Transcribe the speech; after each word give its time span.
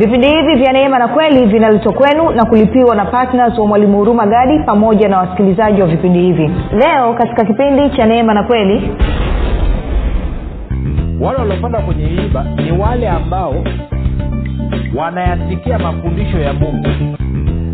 vipindi 0.00 0.26
hivi 0.28 0.54
vya 0.54 0.72
neema 0.72 0.98
na 0.98 1.08
kweli 1.08 1.46
vinaletwa 1.46 1.92
kwenu 1.92 2.30
na 2.30 2.44
kulipiwa 2.44 2.94
na 2.96 3.04
ptns 3.04 3.58
wa 3.58 3.66
mwalimu 3.66 3.98
huruma 3.98 4.26
gadi 4.26 4.58
pamoja 4.58 5.08
na 5.08 5.18
wasikilizaji 5.18 5.80
wa 5.80 5.86
vipindi 5.86 6.18
hivi. 6.20 6.50
Leo 6.72 7.14
katika 7.14 7.44
kipindi 7.44 7.90
cha 7.96 8.06
neema 8.06 8.34
na 8.34 8.42
kweli 8.42 8.90
wale 11.20 11.38
waliopanda 11.38 11.78
kwenye 11.80 12.04
iba 12.26 12.44
ni 12.44 12.72
wale 12.78 13.08
ambao 13.08 13.54
wanayasikia 14.96 15.78
mafundisho 15.78 16.38
ya 16.38 16.52
mungu 16.52 16.88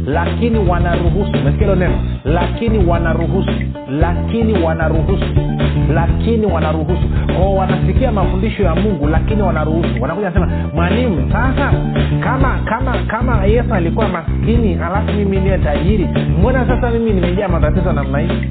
lakini 0.07 0.68
wanaruhusu 0.68 1.32
mesikia 1.45 1.75
neno? 1.75 1.99
Lakini 2.25 2.86
wanaruhusu 2.86 3.50
lakini 4.00 4.63
wanaruhusu 4.64 5.25
lakini 5.94 6.46
wanaruhusu. 6.46 7.08
Kwao 7.36 7.54
wanasikia 7.54 8.12
mafundisho 8.12 8.62
ya 8.62 8.75
mungu 8.75 9.07
lakini 9.08 9.43
wanaruhusu. 9.43 9.89
Wanakuja 10.03 10.26
nasema 10.29 10.48
mwalimu 10.75 11.32
sasa 11.32 11.72
kama 12.21 12.58
kama 12.64 12.93
kama 13.07 13.44
yesu 13.44 13.75
alikuwa 13.75 14.08
maskini 14.08 14.75
halafu 14.75 15.12
mimi 15.12 15.40
niye 15.40 15.58
tajiri 15.58 16.08
mbona 16.39 16.67
sasa 16.67 16.90
mimi 16.90 17.12
nimejaa 17.12 17.48
matatizo 17.48 17.93
namna 17.93 18.18
hii 18.18 18.50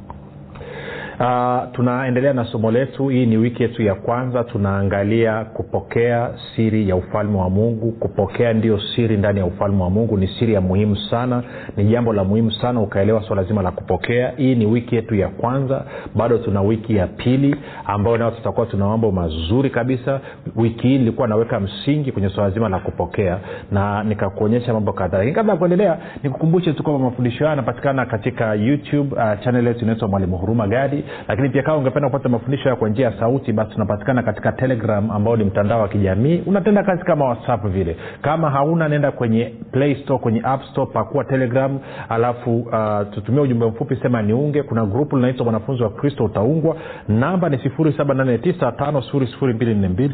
Uh, 1.21 1.71
tunaendelea 1.71 2.33
na 2.33 2.45
somo 2.45 2.71
letu. 2.71 3.07
Hii 3.07 3.25
ni 3.25 3.37
wiki 3.37 3.63
yetu 3.63 3.81
ya 3.83 3.95
kwanza. 3.95 4.43
Tunaangalia 4.43 5.45
kupokea 5.45 6.29
siri 6.55 6.89
ya 6.89 6.95
ufalme 6.95 7.37
wa 7.37 7.49
mungu. 7.49 7.91
Kupokea 7.91 8.53
ndio 8.53 8.79
siri 8.95 9.17
ndani 9.17 9.39
ya 9.39 9.45
ufalme 9.45 9.83
wa 9.83 9.89
mungu. 9.89 10.17
Ni 10.17 10.27
siri 10.27 10.53
ya 10.53 10.61
muhimu 10.61 10.97
sana. 10.97 11.43
Ni 11.77 11.83
jambo 11.85 12.13
la 12.13 12.23
muhimu 12.23 12.51
sana 12.51 12.81
ukaelewa 12.81 13.23
swala 13.23 13.43
zima 13.43 13.61
la 13.61 13.71
kupokea. 13.71 14.33
Hii 14.37 14.55
ni 14.55 14.65
wiki 14.65 14.95
yetu 14.95 15.15
ya 15.15 15.27
kwanza. 15.27 15.85
Bado 16.15 16.37
tuna 16.37 16.61
wiki 16.61 16.95
ya 16.95 17.07
pili 17.07 17.55
ambayo 17.85 18.17
nao 18.17 18.31
tutakuwa 18.31 18.65
tuna 18.65 18.85
mambo 18.85 19.11
mazuri 19.11 19.69
kabisa. 19.69 20.19
Wiki 20.55 20.87
hii 20.87 20.97
nilikuwa 20.97 21.27
naweka 21.27 21.59
msingi 21.59 22.11
kwenye 22.11 22.29
swala 22.29 22.49
zima 22.49 22.69
la 22.69 22.79
kupokea 22.79 23.37
na 23.71 24.03
nikakuonyesha 24.03 24.73
mambo 24.73 24.93
kadhaa. 24.93 25.17
Lakini 25.17 25.35
kabla 25.35 25.53
ya 25.53 25.59
kuendelea 25.59 25.97
nikukumbushe 26.23 26.73
tu 26.73 26.83
kwamba 26.83 27.09
mafundisho 27.09 27.37
hayo 27.37 27.49
yanapatikana 27.49 28.05
katika 28.05 28.53
youtube 28.53 29.15
uh, 29.15 29.43
chanel 29.43 29.67
yetu 29.67 29.79
inaitwa 29.81 30.07
mwalimu 30.07 30.37
huruma 30.37 30.67
gadi 30.67 31.03
lakini 31.27 31.49
pia 31.49 31.63
kama 31.63 31.77
ungependa 31.77 32.09
kupata 32.09 32.29
mafundisho 32.29 32.69
ya 32.69 32.75
kwa 32.75 32.89
njia 32.89 33.05
ya 33.05 33.19
sauti 33.19 33.53
basi 33.53 33.71
tunapatikana 33.71 34.23
katika 34.23 34.51
telegram 34.51 35.11
ambao 35.11 35.35
ni 35.37 35.43
mtandao 35.43 35.81
wa 35.81 35.87
kijamii. 35.87 36.43
Unatenda 36.45 36.83
kazi 36.83 37.03
kama 37.03 37.25
whatsapp 37.25 37.65
vile. 37.67 37.97
Kama 38.21 38.49
hauna 38.49 38.89
nenda 38.89 39.11
kwenye 39.11 39.53
play 39.71 39.95
store 39.95 40.19
kwenye 40.19 40.41
app 40.43 40.63
store 40.63 40.91
pakua 40.93 41.23
telegram 41.23 41.79
alafu 42.09 42.59
uh, 42.59 42.73
tutumia 43.13 43.41
ujumbe 43.41 43.65
mfupi 43.65 43.95
sema 43.95 44.21
niunge. 44.21 44.63
Kuna 44.63 44.85
grupu 44.85 45.15
linaitwa 45.15 45.43
mwanafunzi 45.43 45.83
wa 45.83 45.89
kristo 45.89 46.25
utaungwa. 46.25 46.75
Namba 47.07 47.49
ni 47.49 47.57
7895242 47.57 50.09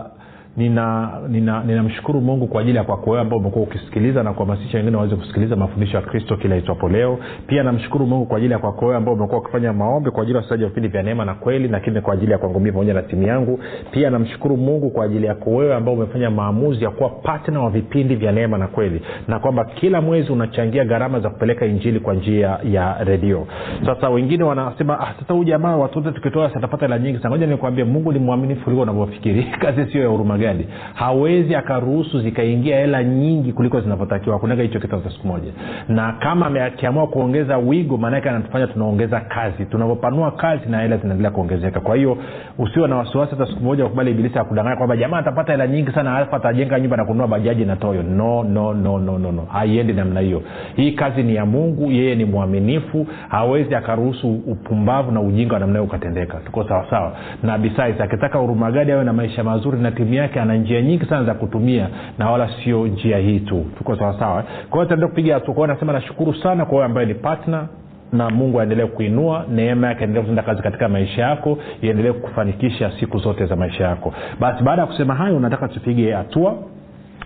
ninamshukuru 0.57 1.29
nina, 1.29 1.63
nina, 1.63 2.21
mungu 2.21 2.47
kwa 2.47 2.61
ajili 2.61 2.77
ya 2.77 2.83
kwako 2.83 3.09
wewe 3.09 3.21
ambao 3.21 3.39
umekuwa 3.39 3.63
ukisikiliza 3.63 4.23
na 4.23 4.33
kuhamasisha 4.33 4.77
wengine 4.77 4.97
waweze 4.97 5.15
kusikiliza 5.15 5.55
mafundisho 5.55 5.97
ya 5.97 6.03
kristo 6.03 6.37
kila 6.37 6.55
itwapo 6.57 6.89
leo. 6.89 7.19
Pia 7.47 7.63
namshukuru 7.63 8.05
mungu 8.05 8.25
kwa 8.25 8.37
ajili 8.37 8.53
ya 8.53 8.59
kwako 8.59 8.85
wewe 8.85 8.97
ambao 8.97 9.13
umekuwa 9.13 9.39
ukifanya 9.39 9.73
maombi 9.73 10.11
kwa 10.11 10.23
ajili 10.23 10.37
ya 10.37 10.43
wasaji 10.43 10.63
wa 10.63 10.69
vipindi 10.69 10.89
vya 10.89 11.03
neema 11.03 11.25
na 11.25 11.33
kweli 11.33 11.67
lakini 11.67 12.01
kwa 12.01 12.13
ajili 12.13 12.31
ya 12.31 12.37
kwangu 12.37 12.59
mii 12.59 12.71
pamoja 12.71 12.93
na 12.93 13.01
timu 13.01 13.23
yangu. 13.23 13.59
Pia 13.91 14.09
namshukuru 14.09 14.57
mungu 14.57 14.89
kwa 14.89 15.05
ajili 15.05 15.25
yako 15.27 15.49
wewe 15.49 15.75
ambao 15.75 15.93
umefanya 15.93 16.31
maamuzi 16.31 16.83
ya 16.83 16.89
kuwa 16.89 17.09
patna 17.09 17.61
wa 17.61 17.69
vipindi 17.69 18.15
vya 18.15 18.31
neema 18.31 18.57
na 18.57 18.67
kweli 18.67 19.01
na 19.27 19.39
kwamba 19.39 19.65
kila 19.65 20.01
mwezi 20.01 20.31
unachangia 20.31 20.85
gharama 20.85 21.19
za 21.19 21.29
kupeleka 21.29 21.65
injili 21.65 21.99
kwa 21.99 22.13
njia 22.13 22.59
ya 22.63 23.03
redio. 23.03 23.47
Sasa 23.85 24.09
wengine 24.09 24.43
wanasema 24.43 24.99
ah, 24.99 25.13
sasa 25.19 25.33
huu 25.33 25.43
jamaa 25.43 25.75
watote 25.75 26.11
tukitoa 26.11 26.53
satapata 26.53 26.87
la 26.87 26.99
nyingi 26.99 27.19
sangoja 27.19 27.47
nikuambie 27.47 27.83
mungu 27.83 28.11
ni 28.13 28.19
mwaminifu 28.19 28.63
kuliko 28.63 28.81
unavyofikiri. 28.81 29.43
Kazi 29.61 29.91
sio 29.91 30.01
ya 30.01 30.07
huruma 30.07 30.37
gani? 30.45 30.67
Hawezi 30.93 31.55
akaruhusu 31.55 32.19
zikaingia 32.21 32.77
hela 32.79 33.03
nyingi 33.03 33.53
kuliko 33.53 33.81
zinavyotakiwa. 33.81 34.39
Kunaga 34.39 34.63
hicho 34.63 34.79
kitu 34.79 34.95
hata 34.95 35.09
siku 35.09 35.27
moja. 35.27 35.51
Na 35.87 36.11
kama 36.13 36.65
akiamua 36.65 37.07
kuongeza 37.07 37.57
wigo 37.57 37.97
maanake 37.97 38.29
anatufanya 38.29 38.67
tunaongeza 38.67 39.19
kazi. 39.19 39.65
Tunavyopanua 39.65 40.31
kazi 40.31 40.69
na 40.69 40.81
hela 40.81 40.97
zinaendelea 40.97 41.31
kuongezeka. 41.31 41.79
Kwa 41.79 41.95
hiyo 41.95 42.17
usiwe 42.57 42.87
na 42.87 42.95
wasiwasi 42.95 43.31
hata 43.35 43.45
siku 43.51 43.63
moja 43.63 43.83
wakubali 43.83 44.11
ibilisi 44.11 44.39
akudanganya 44.39 44.75
kwamba 44.77 44.97
jamaa 44.97 45.17
atapata 45.17 45.51
hela 45.51 45.67
nyingi 45.67 45.91
sana 45.91 46.15
alafu 46.15 46.35
atajenga 46.35 46.79
nyumba 46.79 46.97
na 46.97 47.05
kununua 47.05 47.27
bajaji 47.27 47.65
na 47.65 47.75
toyo. 47.75 48.03
No 48.03 48.43
no 48.43 48.73
no 48.73 48.97
no 48.99 49.17
no, 49.19 49.31
no. 49.31 49.47
haiendi 49.51 49.93
namna 49.93 50.19
hiyo. 50.19 50.41
Hii 50.75 50.91
kazi 50.91 51.23
ni 51.23 51.35
ya 51.35 51.45
mungu 51.45 51.91
yeye 51.91 52.15
ni 52.15 52.25
mwaminifu 52.25 53.07
hawezi 53.29 53.75
akaruhusu 53.75 54.33
upumbavu 54.47 55.11
na 55.11 55.21
ujinga 55.21 55.53
wa 55.53 55.59
namna 55.59 55.73
hiyo 55.79 55.83
ukatendeka. 55.83 56.37
Tuko 56.45 56.63
sawasawa 56.63 57.11
na 57.43 57.57
bisais 57.57 58.01
akitaka 58.01 58.39
urumagadi 58.39 58.91
awe 58.91 59.03
na 59.03 59.13
maisha 59.13 59.43
mazuri 59.43 59.79
na 59.79 59.91
timu 59.91 60.13
yake 60.13 60.34
ana 60.41 60.55
njia 60.55 60.81
nyingi 60.81 61.05
sana 61.05 61.23
za 61.23 61.33
kutumia 61.33 61.87
na 62.17 62.31
wala 62.31 62.49
sio 62.63 62.87
njia 62.87 63.17
hii 63.17 63.39
tu. 63.39 63.65
Tuko 63.77 63.95
sawasawa 63.95 64.43
kwa 64.43 64.77
hiyo 64.79 64.85
taendelea 64.85 65.07
kupiga 65.07 65.33
hatua. 65.33 65.53
Kwao 65.53 65.67
nasema 65.67 65.93
nashukuru 65.93 66.33
sana 66.35 66.65
kwa 66.65 66.73
wewe 66.75 66.85
ambaye 66.85 67.07
ni 67.07 67.13
partner 67.13 67.67
na 68.13 68.29
mungu 68.29 68.59
aendelee 68.59 68.85
kuinua 68.85 69.45
neema 69.51 69.87
yake 69.87 69.99
aendelee 70.01 70.21
kutenda 70.21 70.43
kazi 70.43 70.61
katika 70.61 70.89
maisha 70.89 71.21
yako 71.21 71.57
iendelee 71.81 72.11
kufanikisha 72.11 72.91
siku 72.99 73.17
zote 73.17 73.45
za 73.45 73.55
maisha 73.55 73.83
yako. 73.83 74.13
Basi 74.39 74.63
baada 74.63 74.81
ya 74.81 74.87
kusema 74.87 75.15
hayo 75.15 75.39
nataka 75.39 75.67
tupige 75.67 76.13
hatua. 76.13 76.55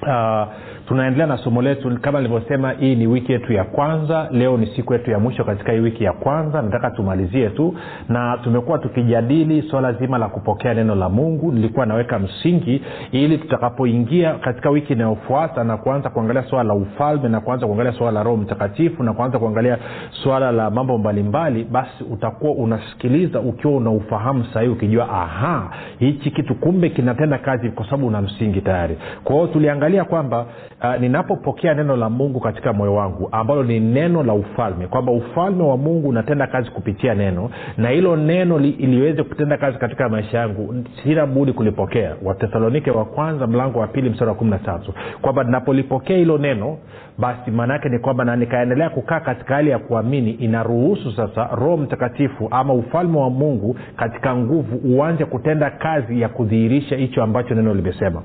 Uh, 0.02 0.48
tunaendelea 0.90 1.28
na 1.28 1.38
somo 1.38 1.62
letu. 1.62 1.98
Kama 2.02 2.20
nilivyosema 2.22 2.72
hii 2.72 2.96
ni 2.96 3.08
wiki 3.08 3.32
yetu 3.32 3.54
ya 3.54 3.64
kwanza. 3.64 4.28
Leo 4.32 4.58
ni 4.58 4.68
siku 4.68 4.94
yetu 4.94 5.12
ya 5.12 5.20
mwisho 5.20 5.44
katika 5.44 5.72
hii 5.72 5.80
wiki 5.80 6.04
ya 6.04 6.14
kwanza. 6.14 6.62
Nataka 6.62 6.92
tumalizie 6.92 7.50
tu. 7.50 7.76
Na 8.10 8.38
tumekuwa 8.44 8.78
tukijadili 8.78 9.62
swala 9.62 9.94
zima 9.94 10.18
la 10.18 10.28
kupokea 10.28 10.74
neno 10.74 10.96
la 10.96 11.10
mungu. 11.10 11.52
Nilikuwa 11.52 11.86
naweka 11.86 12.20
msingi 12.20 12.82
ili 13.12 13.38
tutakapoingia 13.38 14.34
katika 14.34 14.70
wiki 14.70 14.94
inayofuata 14.94 15.64
na 15.64 15.78
kuanza 15.78 16.10
kuangalia 16.10 16.44
swala 16.44 16.64
la 16.64 16.74
ufalme 16.74 17.30
na 17.30 17.40
kuanza 17.40 17.68
kuangalia 17.68 17.94
swala 17.94 18.12
la 18.12 18.24
roho 18.24 18.38
mtakatifu 18.38 19.04
na 19.04 19.14
kuanza 19.14 19.40
kuangalia 19.40 19.78
swala 20.24 20.52
la 20.52 20.70
mambo 20.70 20.98
mbalimbali 20.98 21.64
basi 21.64 22.04
utakuwa 22.12 22.52
unasikiliza 22.54 23.40
ukiwa 23.40 23.74
una 23.74 23.92
ufahamu 23.92 24.46
sahii 24.54 24.68
ukijua 24.68 25.10
aha 25.10 25.70
hichi 26.00 26.32
kitu 26.32 26.56
kumbe 26.56 26.90
kinatenda 26.90 27.38
kazi 27.38 27.70
kwa 27.70 27.86
sababu 27.86 28.08
una 28.08 28.22
msingi 28.22 28.62
tayari. 28.62 28.98
Kwa 29.24 29.36
hiyo 29.36 29.48
tuliangalia 29.48 30.04
kwamba 30.04 30.46
uh, 30.84 31.02
ninapopokea 31.02 31.74
neno 31.74 31.98
la 31.98 32.10
mungu 32.10 32.40
katika 32.40 32.74
moyo 32.74 32.96
wangu 32.96 33.30
ambalo 33.32 33.64
ni 33.64 33.80
neno 33.80 34.24
la 34.24 34.34
ufalme 34.34 34.88
kwamba 34.88 35.12
ufalme 35.12 35.64
wa 35.64 35.78
mungu 35.78 36.10
unatenda 36.10 36.48
kazi 36.48 36.72
kupitia 36.72 37.16
neno 37.16 37.50
na 37.78 37.90
hilo 37.90 38.16
neno 38.16 38.60
li, 38.60 38.70
iliweze 38.70 39.24
kutenda 39.24 39.58
kazi 39.58 39.78
katika 39.78 40.10
maisha 40.10 40.38
yangu 40.38 40.76
sina 41.04 41.26
budi 41.26 41.54
kulipokea. 41.54 42.16
Wathesalonike 42.24 42.92
wa 42.92 43.06
kwanza 43.06 43.48
mlango 43.48 43.80
wa 43.80 43.88
pili 43.88 44.10
mstari 44.10 44.30
wa 44.30 44.36
kumi 44.36 44.52
na 44.52 44.60
tatu. 44.60 44.94
Kwamba 45.22 45.44
napolipokea 45.44 46.18
hilo 46.18 46.38
neno 46.38 46.78
basi 47.18 47.52
maanaake 47.52 47.90
ni 47.90 48.00
kwamba 48.00 48.26
na 48.26 48.36
nikaendelea 48.36 48.90
kukaa 48.90 49.20
katika 49.20 49.56
hali 49.56 49.70
ya 49.70 49.80
kuamini 49.80 50.32
inaruhusu 50.32 51.12
sasa 51.12 51.50
roho 51.56 51.78
mtakatifu 51.78 52.48
ama 52.52 52.74
ufalme 52.74 53.18
wa 53.18 53.30
mungu 53.30 53.76
katika 53.98 54.36
nguvu 54.36 54.98
uanze 54.98 55.26
kutenda 55.26 55.70
kazi 55.70 56.22
ya 56.22 56.30
kudhihirisha 56.30 56.96
hicho 56.96 57.24
ambacho 57.24 57.56
neno 57.56 57.74
limesema 57.74 58.24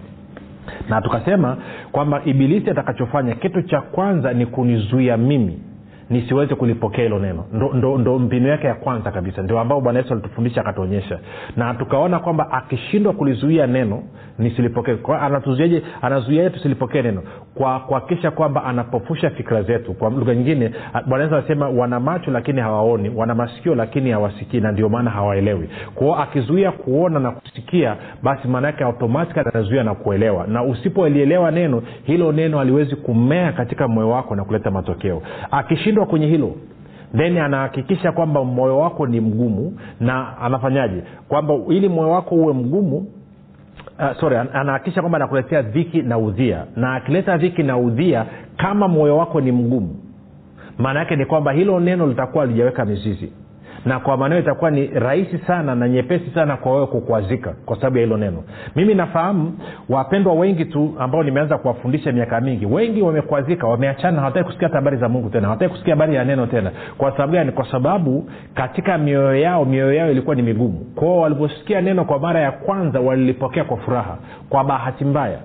na 0.88 1.00
tukasema 1.00 1.56
kwamba 1.92 2.22
ibilisi 2.24 2.70
atakachofanya 2.70 3.34
kitu 3.34 3.62
cha 3.62 3.80
kwanza 3.80 4.32
ni 4.32 4.46
kunizuia 4.46 5.16
mimi 5.16 5.58
nisiweze 6.10 6.54
kulipokea 6.54 7.04
hilo 7.04 7.18
neno. 7.18 7.44
Ndo, 7.52 7.70
ndo, 7.74 7.98
ndo 7.98 8.18
mbinu 8.18 8.48
yake 8.48 8.66
ya 8.66 8.74
kwanza 8.74 9.10
kabisa. 9.10 9.42
Ndio 9.42 9.60
ambao 9.60 9.80
bwana 9.80 9.98
yesu 9.98 10.12
alitufundisha 10.12 10.60
akatuonyesha. 10.60 11.18
Na 11.56 11.74
tukaona 11.74 12.18
kwamba 12.18 12.50
akishindwa 12.52 13.12
kulizuia 13.12 13.66
neno 13.66 14.02
nisilipokee. 14.38 14.96
Anatuzuiaje? 15.20 15.82
Anazuiaje 16.02 16.50
tusilipokee 16.50 17.02
neno? 17.02 17.22
Kwa 17.54 17.80
kuhakikisha 17.80 18.30
kwamba 18.30 18.64
anapofusha 18.64 19.30
fikira 19.30 19.62
zetu. 19.62 19.94
Kwa 19.94 20.10
lugha 20.10 20.34
nyingine 20.34 20.70
bwana 21.06 21.24
yesu 21.24 21.36
anasema 21.36 21.68
wana 21.68 22.00
macho 22.00 22.30
lakini 22.30 22.60
hawaoni 22.60 23.08
wana 23.08 23.34
masikio 23.34 23.74
lakini 23.74 24.10
hawasikii 24.10 24.60
na 24.60 24.72
ndio 24.72 24.88
maana 24.88 25.10
hawaelewi. 25.10 25.68
Kwao 25.94 26.16
akizuia 26.22 26.72
kuona 26.72 27.20
na 27.20 27.30
kusikia 27.30 27.96
basi 28.22 28.48
maana 28.48 28.66
yake 28.66 28.84
automatik 28.84 29.38
anazuia 29.38 29.82
na 29.84 29.94
kuelewa. 29.94 30.46
Na 30.46 30.62
usipolielewa 30.64 31.50
neno 31.50 31.82
hilo 32.04 32.32
neno 32.32 32.58
haliwezi 32.58 32.96
kumea 32.96 33.52
katika 33.52 33.88
moyo 33.88 34.08
wako 34.10 34.36
na 34.36 34.44
kuleta 34.44 34.70
matokeo. 34.70 35.22
Akishindwa 35.50 35.93
kwenye 36.00 36.26
hilo 36.26 36.52
then 37.16 37.38
anahakikisha 37.38 38.12
kwamba 38.12 38.44
moyo 38.44 38.78
wako 38.78 39.06
ni 39.06 39.20
mgumu 39.20 39.78
na 40.00 40.38
anafanyaje? 40.38 41.02
Kwamba 41.28 41.54
ili 41.68 41.88
moyo 41.88 42.10
wako 42.10 42.34
uwe 42.34 42.52
mgumu 42.52 43.06
Uh, 43.98 44.20
sorry 44.20 44.36
anahakikisha 44.36 45.00
kwamba 45.00 45.16
anakuletea 45.18 45.62
dhiki 45.62 46.02
na 46.02 46.18
udhia. 46.18 46.64
Na 46.76 46.94
akileta 46.94 47.36
dhiki 47.36 47.62
na 47.62 47.78
udhia 47.78 48.26
kama 48.56 48.88
moyo 48.88 49.16
wako 49.16 49.40
ni 49.40 49.52
mgumu 49.52 49.96
maana 50.78 50.98
yake 51.00 51.16
ni 51.16 51.24
kwamba 51.26 51.52
hilo 51.52 51.80
neno 51.80 52.06
litakuwa 52.06 52.46
lijaweka 52.46 52.84
mizizi 52.84 53.32
na 53.86 54.00
kwa 54.00 54.16
maneno 54.16 54.40
itakuwa 54.40 54.70
ni 54.70 54.86
rahisi 54.86 55.38
sana 55.38 55.74
na 55.74 55.88
nyepesi 55.88 56.30
sana 56.34 56.56
kwa 56.56 56.72
wewe 56.74 56.86
kukwazika 56.86 57.54
kwa 57.66 57.76
sababu 57.76 57.96
ya 57.98 58.04
hilo 58.04 58.16
neno. 58.16 58.42
Mimi 58.76 58.94
nafahamu 58.94 59.58
wapendwa 59.88 60.34
wengi 60.34 60.64
tu 60.64 60.94
ambao 60.98 61.22
nimeanza 61.22 61.58
kuwafundisha 61.58 62.12
miaka 62.12 62.40
mingi 62.40 62.66
wengi 62.66 63.02
wamekwazika 63.02 63.66
wameachana 63.66 64.18
hawataki 64.20 64.44
kusikia 64.46 64.68
habari 64.68 64.96
za 64.96 65.08
mungu 65.08 65.30
tena 65.30 65.46
hawataki 65.46 65.70
kusikia 65.72 65.94
habari 65.94 66.14
ya 66.14 66.24
neno 66.24 66.46
tena. 66.46 66.70
Kwa 66.98 67.10
sababu 67.12 67.32
gani? 67.32 67.52
Kwa 67.52 67.70
sababu 67.70 68.30
katika 68.54 68.98
mioyo 68.98 69.36
yao 69.36 69.64
mioyo 69.64 69.92
yao 69.92 70.10
ilikuwa 70.10 70.36
ni 70.36 70.42
migumu. 70.42 70.78
Kwao 70.94 71.18
waliposikia 71.20 71.80
neno 71.80 72.04
kwa 72.04 72.18
mara 72.18 72.40
ya 72.40 72.52
kwanza 72.52 73.00
walilipokea 73.00 73.64
kwa 73.64 73.76
furaha. 73.76 74.16
Kwa 74.48 74.64
bahati 74.64 75.04
mbaya 75.04 75.38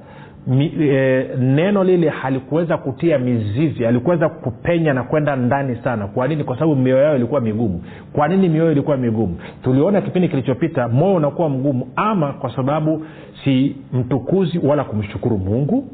Mi, 0.48 0.72
e, 0.82 1.28
neno 1.40 1.84
lile 1.84 2.10
halikuweza 2.10 2.78
kutia 2.78 3.20
mizizi 3.20 3.84
halikuweza 3.84 4.30
kupenya 4.30 4.94
na 4.94 5.04
kwenda 5.04 5.36
ndani 5.36 5.76
sana. 5.76 6.08
Kwa 6.08 6.28
nini? 6.28 6.44
Kwa 6.44 6.56
sababu 6.56 6.76
mioyo 6.76 7.04
yao 7.04 7.16
ilikuwa 7.16 7.42
migumu. 7.42 7.84
Kwa 8.14 8.28
nini 8.28 8.50
mioyo 8.50 8.72
ilikuwa 8.72 8.98
migumu? 8.98 9.38
Tuliona 9.64 10.02
kipindi 10.02 10.28
kilichopita 10.30 10.88
moyo 10.88 11.16
unakuwa 11.16 11.50
mgumu 11.50 11.88
ama 11.96 12.34
kwa 12.34 12.56
sababu 12.56 13.06
si 13.44 13.76
mtukuzi 13.94 14.60
wala 14.64 14.84
kumshukuru 14.84 15.38
mungu 15.38 15.88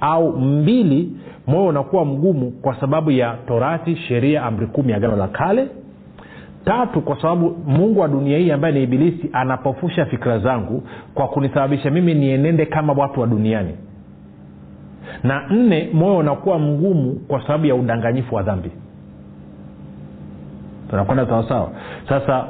au 0.00 0.38
mbili 0.40 1.12
moyo 1.46 1.66
unakuwa 1.66 2.04
mgumu 2.04 2.50
kwa 2.50 2.80
sababu 2.80 3.10
ya 3.10 3.36
torati 3.46 3.96
sheria 3.96 4.42
amri 4.42 4.66
kumi 4.66 4.92
ya 4.92 5.00
gano 5.00 5.16
la 5.16 5.28
kale 5.28 5.68
tatu 6.64 7.00
kwa 7.00 7.20
sababu 7.22 7.56
mungu 7.66 8.00
wa 8.00 8.08
dunia 8.08 8.38
hii 8.38 8.50
ambaye 8.50 8.74
ni 8.74 8.82
ibilisi 8.82 9.30
anapofusha 9.32 10.06
fikira 10.06 10.38
zangu 10.38 10.82
kwa 11.14 11.28
kunisababisha 11.28 11.90
mimi 11.90 12.14
nienende 12.14 12.66
kama 12.66 12.92
watu 12.92 13.20
wa 13.20 13.26
duniani. 13.26 13.74
Na 15.24 15.46
nne 15.50 15.88
moyo 15.92 16.16
unakuwa 16.16 16.58
mgumu 16.58 17.20
kwa 17.28 17.42
sababu 17.42 17.66
ya 17.66 17.74
udanganyifu 17.74 18.34
wa 18.34 18.42
dhambi. 18.42 18.70
Tunakwenda 20.90 21.26
sawasawa 21.26 21.70
sasa 22.08 22.46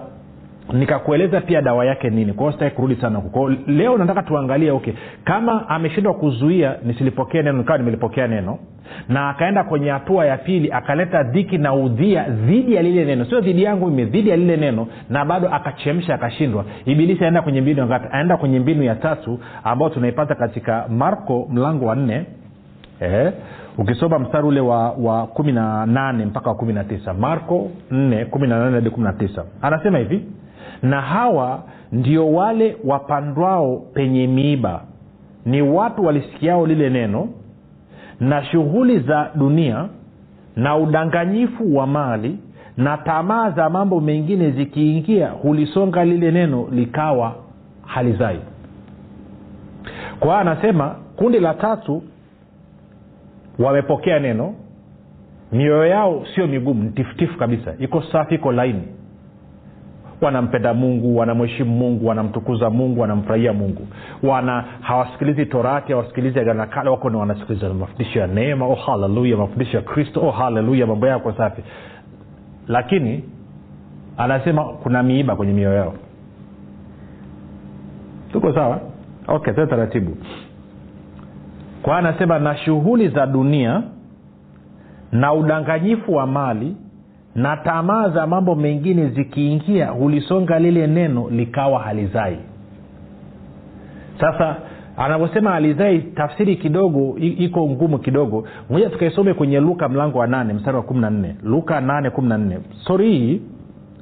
nikakueleza 0.73 1.41
pia 1.41 1.63
dawa 1.63 1.85
yake 1.87 2.11
nini. 2.11 2.33
Kwao 2.33 2.53
sitaki 2.53 2.77
kurudi 2.77 2.97
sana 3.01 3.19
huko. 3.19 3.51
Leo 3.67 3.99
nataka 3.99 4.23
tuangalie 4.23 4.71
okay 4.71 4.93
kama 5.25 5.69
ameshindwa 5.69 6.15
kuzuia 6.15 6.77
nisilipokee 6.85 7.43
neno 7.43 7.59
nikawa 7.59 7.79
nimelipokea 7.79 8.27
neno 8.29 8.59
na 9.09 9.29
akaenda 9.29 9.65
kwenye 9.65 9.91
hatua 9.91 10.27
ya 10.27 10.37
pili 10.37 10.73
akaleta 10.73 11.23
dhiki 11.23 11.59
na 11.59 11.75
udhia 11.75 12.29
dhidi 12.29 12.75
ya 12.75 12.83
lile 12.83 13.05
neno. 13.05 13.25
Sio 13.25 13.41
dhidi 13.41 13.63
yangu 13.63 13.87
mimi 13.91 14.05
dhidi 14.05 14.29
ya 14.31 14.37
lile 14.37 14.57
neno 14.57 14.87
na 15.11 15.25
bado 15.25 15.49
akachemsha 15.49 16.15
akashindwa. 16.15 16.65
Ibilisi 16.85 17.25
aenda 17.25 17.43
kwenye 17.43 17.61
mbinu 17.61 17.87
ngapi? 17.87 18.09
Aenda 18.13 18.37
kwenye 18.37 18.59
mbinu 18.61 18.83
ya 18.83 18.95
tatu 18.95 19.39
ambayo 19.65 19.91
tunaipata 19.91 20.35
katika 20.35 20.89
marko 20.89 21.49
mlango 21.51 21.87
wa 21.87 21.97
nne. 21.97 22.25
Eh, 23.01 23.33
ukisoma 23.79 24.19
mstari 24.19 24.47
ule 24.47 24.61
wa, 24.61 24.91
wa 24.91 25.27
kumi 25.27 25.53
na 25.53 25.87
nane 25.87 26.25
mpaka 26.27 26.49
wa 26.49 26.55
kumi 26.57 26.73
na 26.73 26.85
tisa. 26.85 27.15
Marko 27.15 27.71
nne 27.91 28.25
kumi 28.25 28.49
na 28.49 28.59
nane 28.59 28.75
hadi 28.75 28.91
kumi 28.91 29.05
na 29.07 29.13
tisa. 29.13 29.45
Anasema 29.63 29.99
hivi 29.99 30.25
na 30.83 31.01
hawa 31.01 31.63
ndio 31.93 32.33
wale 32.33 32.77
wapandwao 32.85 33.77
penye 33.95 34.27
miiba. 34.27 34.81
Ni 35.47 35.63
watu 35.63 36.05
walisikiao 36.05 36.67
lile 36.67 36.91
neno 36.91 37.29
na 38.21 38.45
shughuli 38.45 38.99
za 38.99 39.31
dunia 39.35 39.89
na 40.57 40.77
udanganyifu 40.77 41.77
wa 41.77 41.87
mali 41.87 42.39
na 42.77 42.97
tamaa 42.97 43.51
za 43.51 43.71
mambo 43.71 44.01
mengine 44.01 44.51
zikiingia 44.51 45.29
hulisonga 45.31 46.05
lile 46.05 46.31
neno 46.31 46.69
likawa 46.73 47.35
halizai. 47.87 48.39
Kwa 50.21 50.29
hiyo 50.29 50.39
anasema 50.41 50.97
kundi 51.17 51.41
la 51.41 51.55
tatu 51.55 52.03
wamepokea 53.59 54.19
neno 54.19 54.55
mioyo 55.53 55.87
yao 55.87 56.25
sio 56.35 56.47
migumu 56.47 56.83
ni 56.83 56.91
tifutifu 56.91 57.39
kabisa 57.39 57.75
iko 57.79 58.03
safi 58.03 58.35
iko 58.35 58.53
laini 58.53 58.83
wanampenda 60.21 60.75
mungu 60.75 61.17
wanamheshimu 61.17 61.71
mungu 61.77 62.07
wanamtukuza 62.07 62.71
mungu 62.71 63.01
wanamfurahia 63.01 63.53
mungu. 63.53 63.87
Wana 64.23 64.65
hawasikilizi 64.81 65.47
torati 65.47 65.93
hawasikilizi 65.93 66.41
agana 66.41 66.67
kale 66.67 66.91
wako 66.91 67.11
ni 67.11 67.17
wanasikiliza 67.17 67.75
mafundisho 67.75 68.19
ya 68.21 68.27
neema. 68.27 68.67
Oh 68.67 68.75
haleluya 68.75 69.37
mafundisho 69.37 69.77
ya 69.77 69.83
kristo. 69.83 70.21
Oh 70.27 70.31
haleluya 70.31 70.87
mambo 70.87 71.07
yako 71.07 71.33
safi. 71.33 71.63
Lakini 72.69 73.25
anasema 74.17 74.65
kuna 74.65 75.03
miiba 75.03 75.37
kwenye 75.37 75.53
mioyo 75.53 75.77
yao. 75.77 75.95
Tuko 78.33 78.55
sawa? 78.55 78.81
Okay 79.29 79.53
tena 79.55 79.67
taratibu. 79.67 80.17
Kwa 81.83 81.99
anasema 81.99 82.39
na 82.39 82.57
shughuli 82.57 83.09
za 83.09 83.27
dunia 83.27 83.83
na 85.13 85.33
udanganyifu 85.33 86.15
wa 86.15 86.27
mali 86.27 86.77
na 87.35 87.57
tamaa 87.57 88.09
za 88.09 88.27
mambo 88.27 88.55
mengine 88.55 89.09
zikiingia 89.09 89.87
hulisonga 89.91 90.59
lile 90.59 90.87
neno 90.87 91.31
likawa 91.31 91.81
halizai. 91.81 92.39
Sasa 94.21 94.57
anavyosema 94.97 95.51
halizai 95.51 95.99
tafsiri 95.99 96.57
kidogo 96.57 97.17
iko 97.19 97.69
ngumu 97.69 97.99
kidogo. 97.99 98.45
Moja 98.71 98.91
tukaisome 98.91 99.35
kwenye 99.35 99.61
luka 99.61 99.89
mlango 99.89 100.19
wa 100.19 100.27
nane 100.27 100.53
mstari 100.53 100.77
wa 100.77 100.83
kumi 100.83 101.01
na 101.01 101.11
nne. 101.11 101.37
Luka 101.43 101.81
nane 101.81 102.11
kumi 102.11 102.29
na 102.29 102.39
nne. 102.39 102.59
Stori 102.83 103.11
hii 103.19 103.43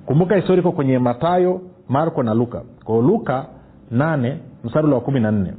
kumbuka 0.06 0.36
histori 0.36 0.60
iko 0.60 0.72
kwenye 0.72 0.98
matayo 0.98 1.60
marko 1.88 2.22
na 2.22 2.34
luka. 2.34 2.62
Kwao 2.84 3.02
luka 3.02 3.46
nane 3.90 4.36
mstari 4.64 4.86
wa 4.86 5.00
kumi 5.00 5.20
na 5.20 5.30
nne. 5.30 5.52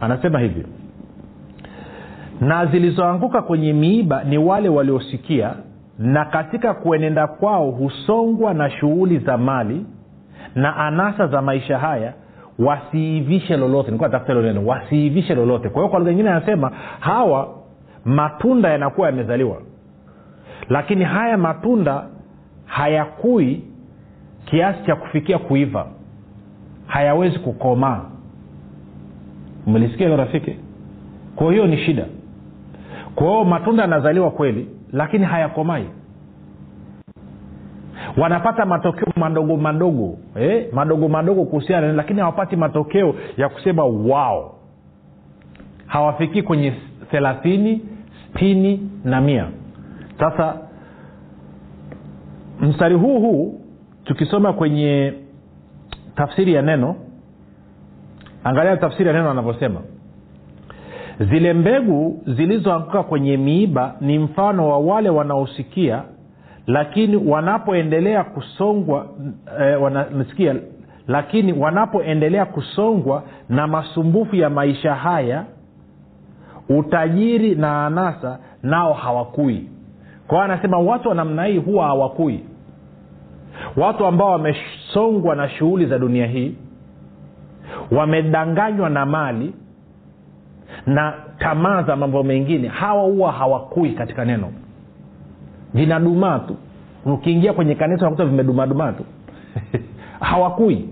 Anasema 0.00 0.38
hivi. 0.40 0.66
Na 2.40 2.66
zilizoanguka 2.66 3.42
kwenye 3.42 3.72
miiba 3.72 4.24
ni 4.24 4.38
wale 4.38 4.68
waliosikia 4.68 5.54
na 6.00 6.24
katika 6.24 6.74
kuenenda 6.74 7.26
kwao 7.26 7.70
husongwa 7.70 8.54
na 8.54 8.70
shughuli 8.70 9.18
za 9.18 9.38
mali 9.38 9.86
na 10.54 10.76
anasa 10.76 11.26
za 11.26 11.42
maisha 11.42 11.78
haya 11.78 12.12
wasiivishe 12.58 13.56
lolote. 13.56 13.90
Tafuta 13.98 14.18
hilo 14.32 14.42
neno 14.42 14.66
wasiivishe 14.66 15.34
lolote. 15.34 15.68
Kwa 15.68 15.82
hiyo 15.82 15.88
kwa 15.90 15.98
lugha 15.98 16.10
nyingine 16.10 16.30
anasema 16.30 16.70
hawa 17.00 17.48
matunda 18.04 18.68
yanakuwa 18.68 19.06
yamezaliwa. 19.06 19.56
Lakini 20.68 21.04
haya 21.04 21.38
matunda 21.38 22.06
hayakui 22.66 23.64
kiasi 24.44 24.84
cha 24.86 24.96
kufikia 24.96 25.38
kuiva. 25.38 25.86
Hayawezi 26.86 27.38
kukomaa. 27.38 28.00
Umelisikia 29.66 30.06
hilo 30.06 30.16
rafiki? 30.16 30.56
Kwa 31.36 31.52
hiyo 31.52 31.66
ni 31.66 31.78
shida. 31.78 32.04
Kwa 33.14 33.26
hiyo 33.26 33.44
matunda 33.44 33.82
yanazaliwa 33.82 34.30
kweli 34.30 34.68
lakini 34.92 35.24
hayakomai. 35.24 35.88
Wanapata 38.16 38.66
matokeo 38.66 39.12
madogo 39.16 39.56
madogo 39.56 40.18
eh? 40.36 40.66
madogo 40.72 41.08
madogo 41.08 41.44
kuhusiana 41.44 41.92
lakini 41.92 42.20
hawapati 42.20 42.56
matokeo 42.56 43.14
ya 43.36 43.48
kusema 43.48 43.84
wao 43.84 44.54
hawafikii 45.86 46.42
kwenye 46.42 46.72
thelathini 47.10 47.82
stini 48.30 48.90
na 49.04 49.20
mia. 49.20 49.46
Sasa 50.18 50.56
mstari 52.60 52.94
huu 52.94 53.20
huu 53.20 53.60
tukisoma 54.04 54.52
kwenye 54.52 55.14
tafsiri 56.16 56.54
ya 56.54 56.62
neno 56.62 56.96
angalia 58.44 58.76
tafsiri 58.76 59.08
ya 59.08 59.12
neno 59.14 59.30
anavyosema 59.30 59.80
zile 61.20 61.52
mbegu 61.52 62.22
zilizoanguka 62.26 63.02
kwenye 63.02 63.36
miiba 63.36 63.94
ni 64.00 64.18
mfano 64.18 64.68
wa 64.68 64.78
wale 64.78 65.10
wanaosikia 65.10 66.02
lakini 66.66 67.16
wanapoendelea 67.16 68.24
kusongwa 68.24 69.06
eh, 69.60 69.82
wanasikia 69.82 70.54
lakini 71.08 71.52
wanapoendelea 71.52 72.44
kusongwa 72.46 73.22
na 73.48 73.66
masumbufu 73.66 74.36
ya 74.36 74.50
maisha 74.50 74.94
haya 74.94 75.44
utajiri 76.68 77.54
na 77.54 77.86
anasa 77.86 78.38
nao 78.62 78.92
hawakui. 78.92 79.68
Kwao 80.26 80.42
anasema 80.42 80.78
watu 80.78 81.08
wa 81.08 81.14
namna 81.14 81.44
hii 81.44 81.58
huwa 81.58 81.86
hawakui. 81.86 82.40
Watu 83.76 84.06
ambao 84.06 84.30
wamesongwa 84.32 85.36
na 85.36 85.48
shughuli 85.48 85.86
za 85.86 85.98
dunia 85.98 86.26
hii 86.26 86.54
wamedanganywa 87.90 88.90
na 88.90 89.06
mali 89.06 89.52
na 90.86 91.14
tamaa 91.38 91.82
za 91.82 91.96
mambo 91.96 92.22
mengine. 92.22 92.68
Hawa 92.68 93.02
huwa 93.02 93.32
hawakui 93.32 93.90
katika 93.90 94.24
neno. 94.24 94.52
Vinadumaa 95.74 96.38
tu 96.38 96.56
ukiingia 97.06 97.52
kwenye 97.52 97.74
kanisa 97.74 98.00
unakuta 98.00 98.24
vimedumadumaa 98.24 98.92
tu 98.92 99.04
hawakui. 100.30 100.88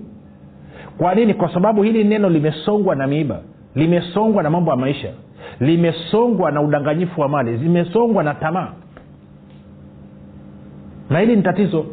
Kwa 0.99 1.15
nini? 1.15 1.35
Kwa 1.35 1.55
sababu 1.55 1.83
hili 1.83 2.05
neno 2.05 2.29
limesongwa 2.29 2.95
na 2.95 3.07
miiba. 3.07 3.41
Limesongwa 3.75 4.43
na 4.43 4.51
mambo 4.51 4.71
ya 4.71 4.77
maisha. 4.77 5.13
Limesongwa 5.61 6.51
na 6.51 6.61
udanganyifu 6.63 7.21
wa 7.21 7.29
mali. 7.29 7.57
Limesongwa 7.57 8.25
na 8.25 8.35
tamaa. 8.35 8.73
Na 11.11 11.19
hili 11.21 11.37
ni 11.37 11.43
tatizo. 11.43 11.87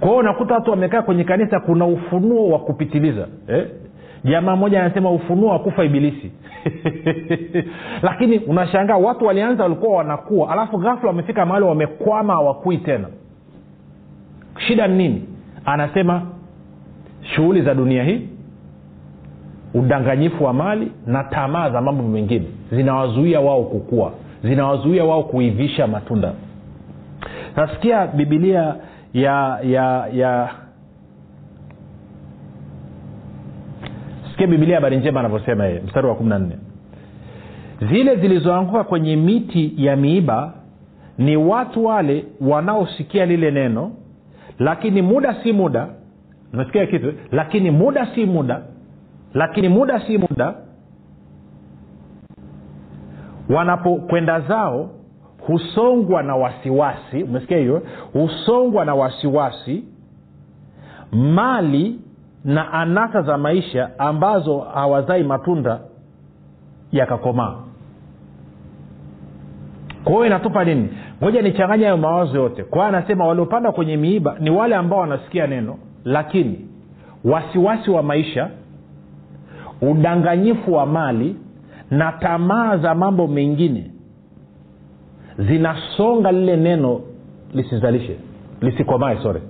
Kwa 0.00 0.08
hiyo 0.08 0.20
unakuta 0.20 0.54
watu 0.54 0.70
wamekaa 0.70 1.02
kwenye 1.02 1.24
kanisa 1.24 1.60
kuna 1.60 1.86
ufunuo 1.86 2.48
wa 2.48 2.58
kupitiliza. 2.58 3.26
Eh? 3.48 3.66
Jamaa 4.24 4.56
mmoja 4.56 4.84
anasema 4.84 5.10
ufunuo 5.10 5.50
wa 5.50 5.58
kufa 5.58 5.84
ibilisi. 5.84 6.32
Lakini 8.02 8.38
unashangaa 8.38 8.96
watu 8.96 9.24
walianza 9.26 9.62
walikuwa 9.62 9.96
wanakuwa 9.96 10.50
alafu 10.52 10.78
ghafla 10.78 11.08
wamefika 11.08 11.46
mahali 11.46 11.66
wamekwama 11.66 12.32
hawakui 12.32 12.78
tena. 12.78 13.08
Shida 14.58 14.86
ni 14.86 14.94
nini? 14.96 15.22
Anasema 15.64 16.22
shughuli 17.22 17.62
za 17.62 17.74
dunia 17.74 18.04
hii 18.04 18.28
udanganyifu 19.74 20.44
wa 20.44 20.52
mali 20.52 20.92
na 21.06 21.24
tamaa 21.24 21.70
za 21.70 21.80
mambo 21.80 22.02
mengine 22.02 22.46
zinawazuia 22.72 23.40
wao 23.40 23.62
kukua 23.62 24.12
zinawazuia 24.44 25.04
wao 25.04 25.22
kuivisha 25.22 25.86
matunda. 25.86 26.32
Nasikia 27.56 28.06
bibilia 28.06 28.74
ya 29.14 29.58
ya 29.62 30.06
ya 30.12 30.50
sikia 34.34 34.46
bibilia 34.46 34.74
habari 34.74 34.96
njema 34.96 35.20
anavyosema 35.20 35.64
yeye 35.66 35.80
mstari 35.80 36.06
wa 36.06 36.14
kumi 36.14 36.28
na 36.30 36.38
nne. 36.38 36.56
Zile 37.92 38.16
zilizoanguka 38.16 38.84
kwenye 38.84 39.16
miti 39.16 39.74
ya 39.76 39.96
miiba 39.96 40.52
ni 41.18 41.36
watu 41.36 41.84
wale 41.84 42.24
wanaosikia 42.40 43.26
lile 43.26 43.50
neno 43.50 43.92
lakini 44.58 45.02
muda 45.02 45.36
si 45.42 45.52
muda 45.52 45.88
nasikia 46.52 46.86
kitu? 46.86 47.12
Lakini 47.32 47.70
muda 47.70 48.06
si 48.14 48.26
muda 48.26 48.62
lakini 49.34 49.68
muda 49.68 50.00
si 50.06 50.18
muda 50.18 50.54
wanapokwenda 53.50 54.40
zao 54.40 54.90
husongwa 55.46 56.22
na 56.22 56.36
wasiwasi. 56.36 57.22
Umesikia 57.22 57.58
hiyo? 57.58 57.82
Husongwa 58.12 58.84
na 58.84 58.94
wasiwasi. 58.94 59.84
Mali 61.12 62.00
na 62.44 62.72
anasa 62.72 63.22
za 63.22 63.38
maisha 63.38 63.98
ambazo 63.98 64.58
hawazai 64.58 65.22
matunda 65.24 65.80
yakakomaa. 66.92 67.54
Kwa 70.04 70.12
hiyo 70.12 70.26
inatupa 70.26 70.64
nini? 70.64 70.88
Ngoja 71.22 71.42
nichanganya 71.42 71.84
hayo 71.86 71.96
mawazo 71.96 72.36
yote. 72.38 72.64
Kwa 72.64 72.86
anasema 72.86 73.26
waliopanda 73.26 73.72
kwenye 73.72 73.96
miiba 73.96 74.36
ni 74.40 74.50
wale 74.50 74.74
ambao 74.76 74.98
wanasikia 74.98 75.46
neno 75.46 75.76
lakini 76.04 76.68
wasiwasi 77.24 77.90
wa 77.90 78.02
maisha 78.02 78.50
udanganyifu 79.82 80.72
wa 80.74 80.86
mali 80.86 81.36
na 81.90 82.12
tamaa 82.12 82.76
za 82.76 82.94
mambo 82.94 83.26
mengine 83.26 83.90
zinasonga 85.38 86.32
lile 86.32 86.56
neno 86.56 87.00
lisizalishe 87.54 88.16
lisikomae 88.60 89.16
sore 89.22 89.40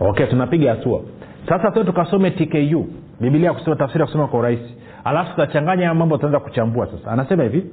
okay 0.00 0.26
tunapiga 0.26 0.70
hatua. 0.70 1.00
Sasa 1.48 1.70
tue 1.70 1.84
tukasome 1.84 2.30
tku 2.30 2.86
bibilia 3.20 3.52
kusema 3.52 3.76
tafsiri 3.76 4.00
ya 4.00 4.06
kusoma 4.06 4.26
kwa 4.26 4.38
urahisi. 4.40 4.74
Alafu 5.04 5.30
tutachanganya 5.30 5.94
mambo 5.94 6.16
tutaanza 6.16 6.40
kuchambua 6.40 6.86
sasa. 6.86 7.10
Anasema 7.12 7.42
hivi 7.42 7.66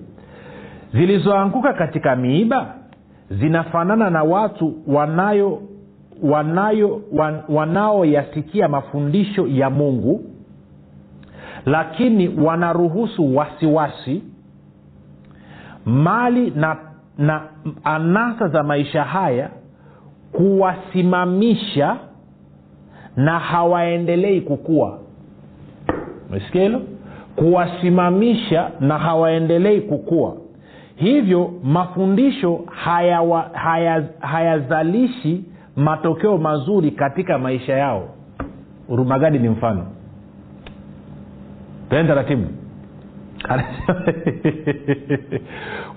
zilizoanguka 0.94 1.74
katika 1.74 2.16
miiba 2.16 2.74
zinafanana 3.32 4.10
na 4.10 4.24
watu 4.24 4.74
wanayo 4.88 5.62
wanayo 6.24 7.02
wan, 7.14 7.42
wanaoyasikia 7.50 8.68
mafundisho 8.68 9.48
ya 9.48 9.70
mungu 9.70 10.24
lakini 11.66 12.28
wanaruhusu 12.44 13.36
wasiwasi 13.36 14.24
mali 15.86 16.52
na, 16.56 16.78
na 17.18 17.42
anasa 17.84 18.48
za 18.48 18.64
maisha 18.64 19.04
haya 19.04 19.50
kuwasimamisha 20.32 21.98
na 23.18 23.40
hawaendelei 23.40 24.42
kukua. 24.42 25.00
Umesikia 26.30 26.62
hilo? 26.62 26.82
Kuwasimamisha 27.36 28.72
na 28.80 28.98
hawaendelei 28.98 29.82
kukua. 29.82 30.38
Hivyo 30.96 31.54
mafundisho 31.64 32.60
hayazalishi 32.76 33.54
haya, 33.54 34.04
haya 34.20 35.40
matokeo 35.76 36.38
mazuri 36.38 36.92
katika 36.92 37.38
maisha 37.38 37.74
yao. 37.74 38.10
Urumagadi 38.90 39.40
ni 39.40 39.50
mfano? 39.50 39.86
Tende 41.90 42.08
taratibu. 42.08 42.48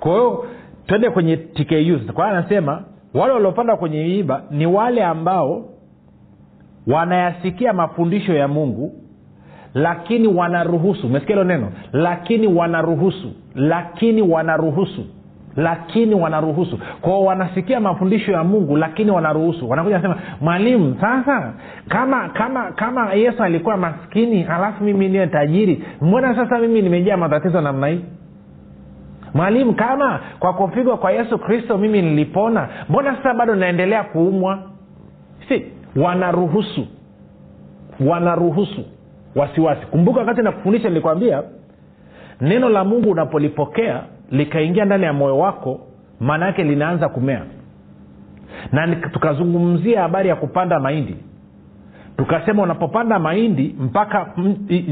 Kwa 0.01 0.13
hiyo 0.13 0.45
twende 0.87 1.11
kwenye 1.11 1.37
tku 1.37 2.13
kwa 2.15 2.29
anasema 2.29 2.83
wale 3.15 3.33
waliopanda 3.33 3.77
kwenye 3.77 4.05
miiba 4.05 4.43
ni 4.51 4.67
wale 4.67 5.05
ambao 5.05 5.70
wanayasikia 6.93 7.73
mafundisho 7.73 8.35
ya 8.35 8.49
mungu 8.49 8.93
lakini 9.75 10.29
wanaruhusu. 10.29 11.07
Umesikia 11.07 11.35
hilo 11.37 11.45
neno? 11.45 11.73
Lakini 11.93 12.47
wanaruhusu. 12.47 13.33
Lakini 13.55 14.23
wanaruhusu. 14.23 15.05
Lakini 15.57 16.15
wanaruhusu. 16.15 16.79
Kwao 17.01 17.25
wanasikia 17.25 17.81
mafundisho 17.81 18.33
ya 18.33 18.45
mungu 18.45 18.77
lakini 18.77 19.11
wanaruhusu. 19.11 19.71
Wanakuja 19.71 19.97
nasema 19.97 20.17
mwalimu 20.41 20.97
sasa 21.01 21.53
kama 21.89 22.29
kama 22.29 22.73
kama 22.73 23.13
yesu 23.13 23.43
alikuwa 23.43 23.77
maskini 23.77 24.43
alafu 24.45 24.85
mimi 24.85 25.09
niwe 25.09 25.27
tajiri 25.27 25.85
mbona 26.03 26.35
sasa 26.35 26.59
mimi 26.59 26.83
nimejaa 26.83 27.17
matatizo 27.17 27.61
namna 27.61 27.87
hii? 27.87 28.05
Mwalimu 29.35 29.75
kama 29.75 30.21
kwa 30.39 30.53
kupigwa 30.55 30.97
kwa 30.97 31.13
yesu 31.13 31.39
kristo 31.39 31.79
mimi 31.79 32.03
nilipona 32.03 32.69
mbona 32.89 33.17
sasa 33.17 33.35
bado 33.35 33.55
naendelea 33.55 34.03
kuumwa? 34.05 34.59
Si 35.49 35.65
wanaruhusu 35.97 36.87
wanaruhusu 38.07 38.85
wasiwasi. 39.37 39.87
Kumbuka 39.87 40.21
wakati 40.21 40.43
nakufundisha 40.43 40.89
nilikwambia 40.89 41.43
neno 42.41 42.69
la 42.69 42.85
mungu 42.85 43.11
unapolipokea 43.11 44.03
likaingia 44.31 44.85
ndani 44.85 45.05
ya 45.05 45.13
moyo 45.13 45.39
wako 45.39 45.81
maana 46.21 46.47
yake 46.47 46.65
linaanza 46.65 47.09
kumea. 47.09 47.43
Na 48.73 48.97
tukazungumzia 48.97 50.03
habari 50.03 50.29
ya 50.29 50.37
kupanda 50.37 50.81
mahindi. 50.81 51.17
Tukasema 52.17 52.63
unapopanda 52.63 53.19
mahindi 53.19 53.77
mpaka 53.81 54.27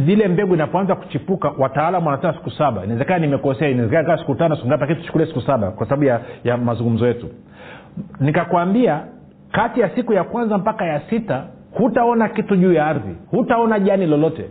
zile 0.07 0.29
mbegu 0.29 0.55
inapoanza 0.55 0.95
kuchipuka 0.95 1.53
wataalamu 1.59 2.07
wanasema 2.09 2.33
siku 2.35 2.51
saba. 2.51 2.85
Inawezekana 2.85 3.19
nimekosea 3.19 3.69
inawezekana 3.69 4.19
siku 4.19 4.35
tano 4.35 4.57
siku 4.57 4.69
ngapi 4.69 4.81
lakini 4.81 5.01
tuchukulie 5.01 5.27
siku 5.27 5.41
saba 5.41 5.71
kwa 5.71 5.87
sababu 5.87 6.05
ya, 6.05 6.21
ya 6.45 6.57
mazungumzo 6.57 7.07
yetu. 7.07 7.29
Nikakwambia 8.21 9.01
kati 9.53 9.81
ya 9.81 9.89
siku 9.91 10.13
ya 10.13 10.25
kwanza 10.25 10.59
mpaka 10.59 10.85
ya 10.85 11.01
sita 11.01 11.45
hutaona 11.73 12.29
kitu 12.29 12.57
juu 12.57 12.73
ya 12.73 12.87
ardhi. 12.87 13.15
Hutaona 13.31 13.79
jani 13.81 14.07
lolote. 14.07 14.45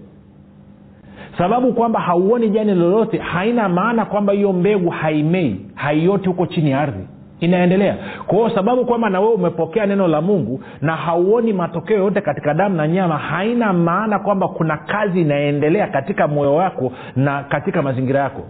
Sababu 1.37 1.73
kwamba 1.73 1.99
hauoni 1.99 2.49
jani 2.49 2.75
lolote 2.75 3.17
haina 3.17 3.69
maana 3.69 4.05
kwamba 4.05 4.33
hiyo 4.33 4.53
mbegu 4.53 4.89
haimei 4.89 5.61
haioti 5.75 6.27
huko 6.29 6.45
chini 6.45 6.71
ya 6.71 6.79
ardhi. 6.81 7.07
Inaendelea. 7.39 7.97
Kwao 8.27 8.49
sababu 8.49 8.85
kwamba 8.85 9.09
na 9.09 9.19
wewe 9.19 9.33
umepokea 9.33 9.85
neno 9.85 10.07
la 10.07 10.21
mungu 10.21 10.61
na 10.81 10.95
hauoni 10.95 11.53
matokeo 11.53 11.97
yote 11.97 12.21
katika 12.21 12.53
damu 12.53 12.75
na 12.75 12.87
nyama 12.87 13.17
haina 13.17 13.73
maana 13.73 14.19
kwamba 14.19 14.47
kuna 14.47 14.77
kazi 14.77 15.21
inaendelea 15.21 15.87
katika 15.87 16.27
moyo 16.27 16.55
wako 16.55 16.91
na 17.15 17.43
katika 17.43 17.81
mazingira 17.81 18.19
yako. 18.19 18.41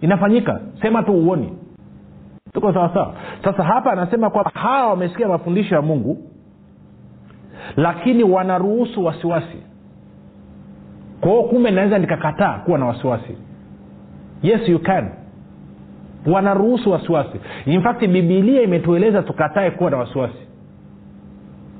Inafanyika. 0.00 0.60
Sema 0.82 1.02
tu 1.02 1.12
uoni 1.12 1.52
tuko 2.54 2.72
sawasawa 2.72 3.14
sasa 3.44 3.62
hapa 3.62 3.92
anasema 3.92 4.30
kwamba 4.30 4.50
hawa 4.54 4.88
wamesikia 4.90 5.28
mafundisho 5.28 5.74
ya 5.74 5.82
mungu 5.82 6.18
lakini 7.76 8.22
wanaruhusu 8.24 9.04
wasiwasi. 9.04 9.56
Kwao 11.20 11.42
kumbe 11.42 11.70
naweza 11.70 11.98
nikakataa 11.98 12.58
kuwa 12.58 12.78
na 12.78 12.86
wasiwasi. 12.86 13.36
Yes 14.42 14.68
you 14.68 14.78
can. 14.78 15.08
Wanaruhusu 16.26 16.90
wasiwasi. 16.90 17.40
Infact 17.66 18.00
bibilia 18.06 18.62
imetueleza 18.62 19.22
tukatae 19.22 19.70
kuwa 19.70 19.90
na 19.90 19.96
wasiwasi. 19.96 20.46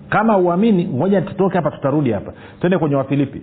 Kama 0.08 0.36
uamini 0.38 0.84
ngoja 0.84 1.22
tutoke 1.22 1.56
hapa 1.56 1.70
tutarudi 1.70 2.10
hapa. 2.12 2.32
Twende 2.60 2.78
kwenye 2.78 2.96
wafilipi. 2.96 3.42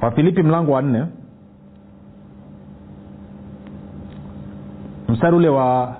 Wafilipi 0.00 0.42
mlango 0.42 0.72
wa 0.72 0.82
nne 0.82 1.04
mstari 5.18 5.36
ule 5.36 5.48
wa 5.48 5.96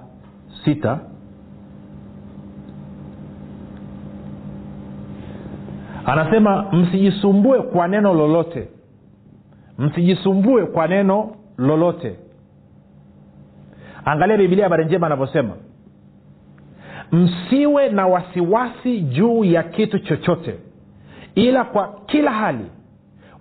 sita. 0.65 0.99
Anasema 6.07 6.63
msijisumbue 6.73 7.63
kwa 7.63 7.89
neno 7.89 8.15
lolote. 8.15 8.69
Msijisumbue 9.79 10.67
kwa 10.67 10.87
neno 10.89 11.31
lolote. 11.57 12.19
Angalia 14.05 14.37
bibilia 14.37 14.65
habari 14.65 14.85
njema 14.85 15.07
anavyosema. 15.07 15.55
Msiwe 17.13 17.89
na 17.89 18.07
wasiwasi 18.07 19.01
juu 19.01 19.45
ya 19.45 19.63
kitu 19.63 19.99
chochote 19.99 20.55
ila 21.35 21.65
kwa 21.65 21.95
kila 22.07 22.31
hali 22.31 22.65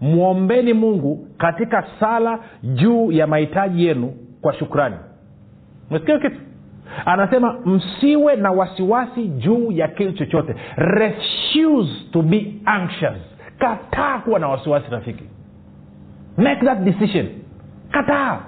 mwombeni 0.02 0.74
mungu 0.74 1.28
katika 1.38 1.88
sala 2.00 2.40
juu 2.64 3.12
ya 3.12 3.28
mahitaji 3.28 3.86
yenu 3.86 4.14
kwa 4.42 4.54
shukrani 4.54 4.96
mesikia 5.92 6.20
kitu? 6.20 6.36
Anasema 7.06 7.54
msiwe 7.66 8.36
na 8.36 8.52
wasiwasi 8.52 9.28
juu 9.28 9.72
ya 9.72 9.88
kitu 9.88 10.12
chochote. 10.14 10.56
Refuse 10.76 11.94
to 12.12 12.22
be 12.22 12.54
anxious. 12.66 13.18
Kataa 13.60 14.20
kuwa 14.20 14.40
na 14.40 14.48
wasiwasi 14.48 14.92
rafiki. 14.92 15.24
Make 16.38 16.66
that 16.66 16.80
decision. 16.80 17.28
Kataa. 17.92 18.40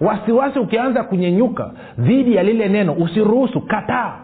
Wasiwasi 0.00 0.58
ukianza 0.58 1.02
kunyenyuka 1.04 1.70
dhidi 1.98 2.34
ya 2.34 2.42
lile 2.42 2.68
neno 2.68 2.92
usiruhusu. 2.92 3.60
Kataa. 3.60 4.16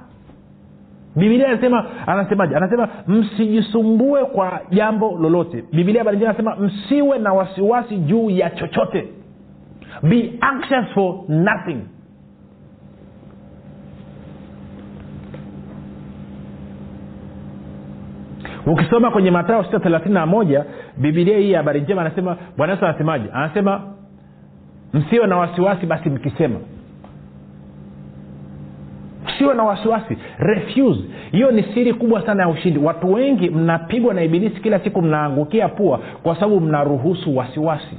Bibilia 1.16 1.48
anasema 1.48 1.86
anasemaje? 2.06 2.56
Anasema 2.56 2.88
msijisumbue 3.08 4.24
kwa 4.24 4.60
jambo 4.70 5.18
lolote. 5.20 5.64
Bibilia 5.72 6.04
barinjia 6.04 6.28
anasema 6.28 6.56
msiwe 6.56 7.18
na 7.18 7.32
wasiwasi 7.32 7.96
juu 7.96 8.30
ya 8.30 8.50
chochote. 8.50 9.08
Be 10.02 10.32
anxious 10.40 10.86
for 10.94 11.14
nothing 11.28 11.78
ukisoma 18.66 19.10
kwenye 19.10 19.30
matao 19.30 19.64
sita 19.64 19.80
thelathini 19.80 20.14
na 20.14 20.26
moja 20.26 20.64
bibilia 20.96 21.38
hii 21.38 21.52
habari 21.54 21.80
njema 21.80 22.00
anasema 22.00 22.36
bwana 22.56 22.72
yesu 22.72 22.86
anasemaje? 22.86 23.24
Anasema 23.32 23.80
msiwe 24.94 25.26
na 25.26 25.36
wasiwasi 25.36 25.86
basi 25.86 26.10
mkisema. 26.10 26.58
Usiwe 29.26 29.54
na 29.54 29.62
wasiwasi 29.64 30.16
refuse. 30.38 31.00
Hiyo 31.32 31.50
ni 31.50 31.62
siri 31.62 31.94
kubwa 31.94 32.26
sana 32.26 32.42
ya 32.42 32.48
ushindi. 32.48 32.78
Watu 32.80 33.12
wengi 33.12 33.50
mnapigwa 33.50 34.14
na 34.14 34.22
ibilisi 34.22 34.60
kila 34.60 34.78
siku 34.80 35.02
mnaangukia 35.02 35.68
pua 35.68 36.00
kwa 36.22 36.34
sababu 36.34 36.60
mnaruhusu 36.60 37.36
wasiwasi. 37.36 37.98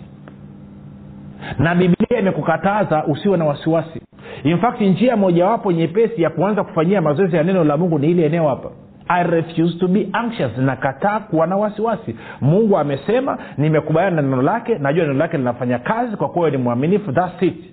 Na 1.60 1.76
bibilia 1.76 2.20
imekukataza 2.20 3.06
usiwe 3.06 3.38
na 3.38 3.46
wasiwasi. 3.46 4.02
In 4.44 4.58
fact 4.58 4.82
njia 4.82 5.18
mojawapo 5.18 5.72
nyepesi 5.72 6.22
ya 6.22 6.30
kuanza 6.30 6.64
kufanyia 6.64 7.02
mazoezi 7.02 7.36
ya 7.36 7.44
neno 7.44 7.64
la 7.64 7.78
mungu 7.78 8.00
ni 8.00 8.12
ile 8.12 8.26
eneo 8.26 8.48
hapa 8.48 8.70
i 9.10 9.24
refuse 9.24 9.78
to 9.80 9.88
be 9.88 10.10
anxious. 10.14 10.58
Nakataa 10.58 11.20
kuwa 11.20 11.48
na 11.48 11.56
wasiwasi. 11.58 12.16
Mungu 12.42 12.78
amesema 12.78 13.38
nimekubaliana 13.58 14.16
na 14.16 14.22
neno 14.22 14.42
lake 14.42 14.78
najua 14.78 15.06
neno 15.06 15.18
lake 15.20 15.38
linafanya 15.38 15.80
kazi 15.80 16.18
kwa 16.18 16.30
kuwa 16.30 16.50
ni 16.50 16.58
mwaminifu. 16.58 17.12
Thats 17.12 17.42
it. 17.42 17.64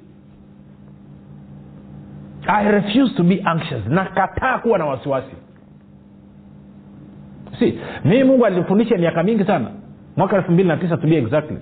I 2.47 2.71
refuse 2.71 3.15
to 3.17 3.23
be 3.23 3.43
anxious. 3.45 3.87
Nakataa 3.89 4.59
kuwa 4.59 4.79
na 4.79 4.87
wasiwasi. 4.87 5.37
Si 7.59 7.79
mimi 8.05 8.25
mungu 8.25 8.47
alinifundisha 8.47 8.97
miaka 8.99 9.23
mingi 9.23 9.45
sana. 9.45 9.67
Mwaka 10.17 10.37
elfu 10.37 10.53
mbili 10.53 10.69
na 10.69 10.77
tisa 10.77 10.97
to 10.97 11.09
exactly. 11.09 11.59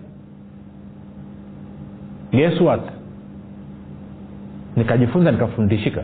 Guess 2.31 2.61
what? 2.61 2.81
Nikajifunza 4.77 5.31
nikafundishika. 5.33 6.03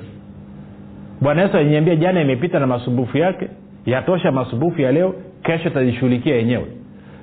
Bwana 1.20 1.42
yesu 1.42 1.56
aliniambia 1.56 1.96
jana 1.96 2.20
imepita 2.20 2.58
na 2.60 2.66
masumbufu 2.66 3.18
yake 3.18 3.48
yatosha 3.86 4.32
masumbufu 4.32 4.80
ya 4.80 4.92
leo 4.92 5.14
kesho 5.42 5.70
tajishughulikia 5.70 6.36
yenyewe. 6.36 6.66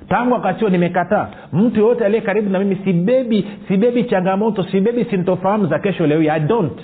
Tangu 0.08 0.32
wakati 0.34 0.60
huo 0.60 0.68
nimekataa. 0.70 1.28
Mtu 1.52 1.80
yoyote 1.80 2.04
aliye 2.04 2.20
karibu 2.20 2.50
na 2.50 2.58
mimi 2.58 2.76
sibebi 2.84 3.46
sibebi 3.68 4.04
changamoto 4.04 4.62
sibebi 4.62 5.04
sintofahamu 5.04 5.66
za 5.66 5.78
kesho 5.78 6.06
leo 6.06 6.20
i 6.32 6.40
don't. 6.40 6.80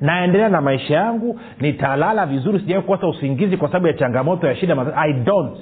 Naendelea 0.00 0.48
na 0.48 0.60
maisha 0.60 0.94
yangu 0.94 1.40
nitalala 1.60 2.26
vizuri 2.26 2.58
sijawai 2.58 2.82
kukosa 2.82 3.08
usingizi 3.08 3.56
kwa 3.56 3.68
sababu 3.68 3.86
ya 3.86 3.92
changamoto 3.92 4.46
ya 4.46 4.56
shida 4.56 4.86
i 4.96 5.12
don't. 5.12 5.58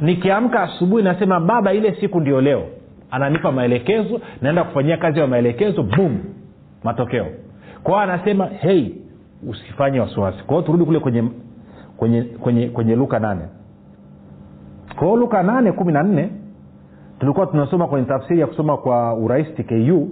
Nikiamka 0.00 0.62
asubuhi 0.62 1.02
nasema 1.02 1.40
baba 1.40 1.72
ile 1.72 1.94
siku 1.94 2.20
ndio 2.20 2.40
leo. 2.40 2.62
Ananipa 3.10 3.52
maelekezo 3.52 4.20
naenda 4.42 4.64
kufanyia 4.64 4.96
kazi 4.96 5.20
ya 5.20 5.26
maelekezo 5.26 5.82
bum 5.82 6.18
matokeo. 6.84 7.26
Kwao 7.82 8.00
anasema 8.00 8.46
hei 8.46 8.94
usifanye 9.48 10.00
wasiwasi. 10.00 10.42
Kwao 10.44 10.62
turudi 10.62 10.84
kule 10.84 10.98
kwenye 11.00 11.24
kwenye 11.96 12.22
kwenye 12.22 12.68
kwenye 12.68 12.94
luka 12.96 13.18
nane. 13.18 13.42
Kwao 14.98 15.16
luka 15.16 15.42
nane 15.42 15.72
kumi 15.72 15.92
na 15.92 16.02
nne 16.02 16.30
tulikuwa 17.18 17.46
tunasoma 17.46 17.86
kwenye 17.86 18.06
tafsiri 18.06 18.40
ya 18.40 18.46
kusoma 18.46 18.76
kwa 18.76 19.14
urahisi 19.14 19.62
tku 19.62 20.08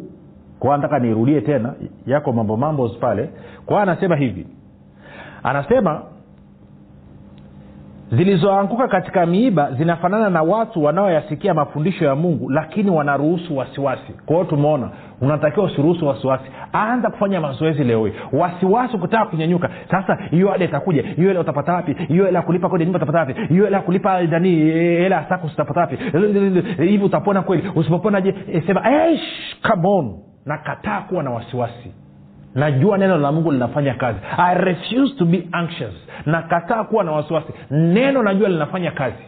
kwa 0.58 0.76
nataka 0.76 0.98
niirudie 0.98 1.40
tena 1.40 1.74
yako 2.06 2.32
mambo 2.32 2.56
mambo 2.56 2.88
pale. 2.88 3.30
Kwa 3.66 3.82
anasema 3.82 4.16
hivi. 4.16 4.46
Anasema 5.42 6.02
zilizoanguka 8.18 8.88
katika 8.88 9.26
miiba 9.26 9.72
zinafanana 9.72 10.30
na 10.30 10.42
watu 10.42 10.84
wanaoyasikia 10.84 11.54
mafundisho 11.54 12.04
ya 12.04 12.14
mungu 12.14 12.50
lakini 12.50 12.90
wanaruhusu 12.90 13.56
wasiwasi. 13.56 14.12
Kwa 14.26 14.44
tumeona 14.44 14.90
unatakiwa 15.20 15.66
usiruhusu 15.66 16.06
wasiwasi. 16.06 16.44
Anza 16.72 17.10
kufanya 17.10 17.40
mazoezi 17.40 17.84
leo 17.84 18.06
hii. 18.06 18.12
Wasiwasi 18.32 18.96
ukitaka 18.96 19.24
kunyanyuka. 19.26 19.70
Sasa 19.90 20.18
hiyo 20.30 20.52
ada 20.52 20.64
itakuja. 20.64 21.02
Hiyo 21.02 21.28
hela 21.28 21.40
utapata 21.40 21.72
wapi? 21.72 21.92
Hiyo 22.08 22.24
hela 22.24 22.42
kulipa 22.42 22.68
kodi 22.68 22.84
nyumba 22.84 22.96
utapata 22.96 23.18
wapi? 23.18 23.34
Hiyo 23.48 23.64
hela 23.64 23.80
kulipa 23.80 24.22
nani 24.22 24.50
hela 24.70 25.16
ya 25.16 25.28
saku 25.28 25.46
utapata 25.46 25.80
wapi? 25.80 25.96
Hivi 26.82 27.04
utapona 27.04 27.42
kweli? 27.42 27.70
Usipopona 27.74 28.20
je? 28.20 28.34
Eh, 28.52 28.62
sema 28.66 28.82
come 29.62 29.88
on. 29.88 30.14
Nakataa 30.46 31.00
kuwa 31.00 31.22
na 31.22 31.30
wasiwasi 31.30 31.92
najua 32.54 32.98
neno 32.98 33.18
la 33.18 33.32
mungu 33.32 33.52
linafanya 33.52 33.94
kazi. 33.94 34.18
I 34.36 34.54
refuse 34.54 35.14
to 35.18 35.24
be 35.24 35.48
anxious. 35.52 35.94
Nakataa 36.26 36.84
kuwa 36.84 37.04
na 37.04 37.12
wasiwasi. 37.12 37.52
Neno 37.70 38.22
najua 38.22 38.48
linafanya 38.48 38.90
kazi. 38.90 39.22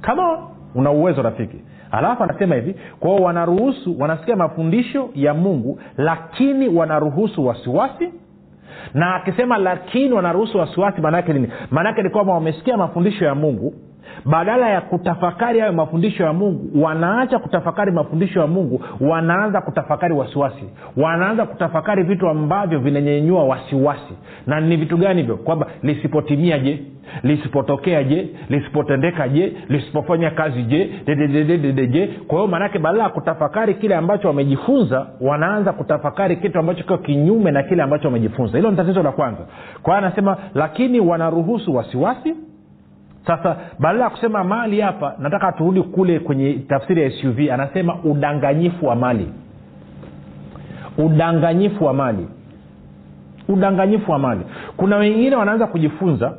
Kama 0.00 0.38
una 0.74 0.90
uwezo 0.90 1.22
rafiki. 1.22 1.56
Alafu 1.90 2.22
anasema 2.22 2.54
hivi 2.54 2.74
kwao 3.00 3.16
wanaruhusu 3.16 3.96
wanasikia 4.00 4.36
mafundisho 4.36 5.10
ya 5.14 5.34
mungu 5.34 5.80
lakini 5.96 6.68
wanaruhusu 6.68 7.46
wasiwasi. 7.46 8.12
Na 8.94 9.14
akisema 9.14 9.58
lakini 9.58 10.12
wanaruhusu 10.12 10.58
wasiwasi 10.58 11.00
maanaake 11.00 11.32
nini? 11.32 11.48
Maanaake 11.70 12.02
ni 12.02 12.10
kwamba 12.10 12.32
wamesikia 12.34 12.76
mafundisho 12.76 13.24
ya 13.24 13.34
mungu 13.34 13.74
badala 14.24 14.68
ya 14.70 14.80
kutafakari 14.80 15.60
hayo 15.60 15.72
mafundisho 15.72 16.22
ya 16.24 16.32
mungu 16.32 16.82
wanaacha 16.82 17.38
kutafakari 17.38 17.92
mafundisho 17.92 18.40
ya 18.40 18.46
mungu 18.46 18.84
wanaanza 19.00 19.60
kutafakari 19.60 20.14
wasiwasi. 20.14 20.64
Wanaanza 20.96 21.46
kutafakari 21.46 22.02
vitu 22.02 22.28
ambavyo 22.28 22.78
vinanyenyua 22.78 23.44
wasiwasi. 23.44 24.14
Na 24.46 24.60
ni 24.60 24.76
vitu 24.76 24.96
gani 24.96 25.20
hivyo? 25.20 25.36
Kwamba 25.36 25.66
lisipotimia 25.82 26.58
je? 26.58 26.82
Lisipotokea 27.22 28.04
je? 28.04 28.28
Lisipotendeka 28.48 29.28
je? 29.28 29.52
Lisipofanya 29.68 30.30
kazi 30.30 30.62
je? 30.62 30.90
Je? 31.86 32.06
Kwa 32.26 32.38
hiyo 32.38 32.46
maanake 32.50 32.78
badala 32.78 33.04
ya 33.04 33.10
kutafakari 33.10 33.74
kile 33.74 33.96
ambacho 33.96 34.28
wamejifunza 34.28 35.06
wanaanza 35.20 35.72
kutafakari 35.72 36.36
kitu 36.36 36.58
ambacho 36.58 36.84
kio 36.84 36.98
kinyume 36.98 37.50
na 37.50 37.62
kile 37.62 37.82
ambacho 37.82 38.08
wamejifunza. 38.08 38.58
Hilo 38.58 38.70
ni 38.70 38.76
tatizo 38.76 39.02
la 39.02 39.12
kwanza. 39.12 39.40
Kwa 39.82 39.94
hiyo 39.96 40.06
anasema 40.06 40.36
lakini 40.54 41.00
wanaruhusu 41.00 41.74
wasiwasi 41.76 42.34
sasa 43.28 43.56
badala 43.78 44.04
ya 44.04 44.10
kusema 44.10 44.44
mali 44.44 44.80
hapa 44.80 45.14
nataka 45.18 45.52
turudi 45.52 45.82
kule 45.82 46.18
kwenye 46.20 46.52
tafsiri 46.54 47.02
ya 47.02 47.10
suv 47.10 47.38
anasema 47.52 47.96
udanganyifu 48.04 48.86
wa 48.86 48.96
mali. 48.96 49.28
Udanganyifu 50.98 51.84
wa 51.84 51.92
mali. 51.94 52.28
Udanganyifu 53.48 54.12
wa 54.12 54.18
mali. 54.18 54.40
Kuna 54.76 54.96
wengine 54.96 55.36
wanaanza 55.36 55.66
kujifunza 55.66 56.32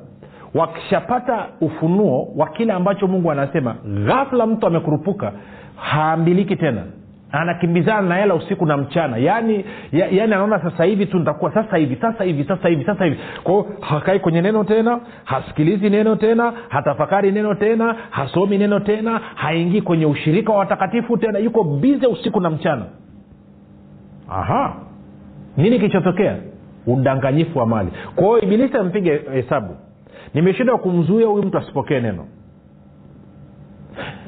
wakishapata 0.55 1.45
ufunuo 1.61 2.27
wa 2.35 2.47
kile 2.49 2.73
ambacho 2.73 3.07
mungu 3.07 3.31
anasema 3.31 3.75
ghafla 4.05 4.45
mtu 4.45 4.67
amekurupuka 4.67 5.31
haambiliki 5.75 6.55
tena 6.55 6.81
anakimbizana 7.31 8.01
na 8.01 8.15
hela 8.15 8.35
usiku 8.35 8.65
na 8.65 8.77
mchana. 8.77 9.17
Yaani 9.17 9.65
ya, 9.91 10.07
yaani 10.07 10.33
anaona 10.33 10.59
sasa 10.61 10.83
hivi 10.83 11.05
tu 11.05 11.19
nitakuwa 11.19 11.53
sasa 11.53 11.77
hivi 11.77 11.95
sasa 11.95 12.23
hivi 12.23 12.43
sasa 12.43 12.69
hivi 12.69 12.85
sasa 12.85 13.05
hivi. 13.05 13.17
Kwao 13.43 13.65
hakai 13.81 14.19
kwenye 14.19 14.41
neno 14.41 14.63
tena 14.63 14.99
hasikilizi 15.23 15.89
neno 15.89 16.15
tena 16.15 16.53
hatafakari 16.69 17.31
neno 17.31 17.55
tena 17.55 17.95
hasomi 18.09 18.57
neno 18.57 18.79
tena 18.79 19.21
haingii 19.35 19.81
kwenye 19.81 20.05
ushirika 20.05 20.51
wa 20.51 20.57
watakatifu 20.59 21.17
tena 21.17 21.39
yuko 21.39 21.63
bize 21.63 22.07
usiku 22.07 22.39
na 22.41 22.49
mchana. 22.49 22.85
Aha. 24.29 24.75
Nini 25.57 25.79
kilichotokea? 25.79 26.35
Udanganyifu 26.87 27.59
wa 27.59 27.65
mali. 27.65 27.89
Kwa 28.15 28.25
hiyo 28.25 28.41
ibilisi 28.41 28.77
ampige 28.77 29.21
hesabu. 29.33 29.75
Nimeshindwa 30.33 30.77
kumzuia 30.77 31.27
huyu 31.27 31.43
mtu 31.43 31.57
asipokee 31.57 31.99
neno. 31.99 32.25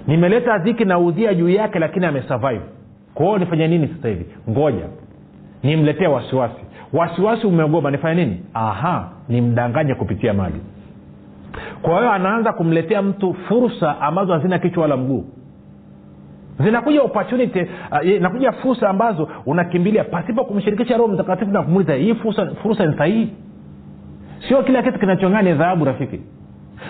Nimeleta 0.08 0.58
dhiki 0.58 0.86
na 0.86 1.00
udhia 1.00 1.34
juu 1.34 1.50
yake 1.50 1.80
lakini 1.80 2.06
amesurvive 2.06 2.62
kwa 3.14 3.26
hiyo 3.26 3.38
nifanye 3.38 3.68
nini 3.68 3.88
sasa 3.88 4.08
hivi? 4.08 4.26
Ngoja. 4.50 4.86
Nimletee 5.64 6.08
wasiwasi. 6.08 6.62
Wasiwasi 6.94 7.48
umeogopa 7.48 7.92
nifanye 7.92 8.26
nini? 8.26 8.40
Aha 8.54 9.10
nimdanganye 9.30 9.96
kupitia 9.96 10.34
mali 10.34 10.62
kwa 11.82 11.98
hiyo 12.00 12.12
anaanza 12.12 12.54
kumletea 12.54 13.02
mtu 13.02 13.34
fursa 13.34 14.02
ambazo 14.02 14.34
hazina 14.34 14.60
kichwa 14.60 14.82
wala 14.82 14.98
mguu. 14.98 15.26
Zinakuja 16.60 17.02
opportunity 17.02 17.60
uh, 17.62 18.54
fursa 18.62 18.90
ambazo 18.90 19.30
unakimbilia 19.46 20.04
pasipo 20.04 20.44
kumshirikisha 20.46 20.98
roho 20.98 21.14
mtakatifu 21.14 21.52
na 21.52 21.62
kumuliza 21.62 21.94
hii 21.94 22.16
fursa 22.64 22.86
ni 22.86 22.98
sahihi? 22.98 23.34
Sio 24.48 24.64
kila 24.64 24.84
kitu 24.84 25.00
kinachong'aa 25.00 25.42
ni 25.42 25.54
dhahabu 25.54 25.86
rafiki 25.86 26.20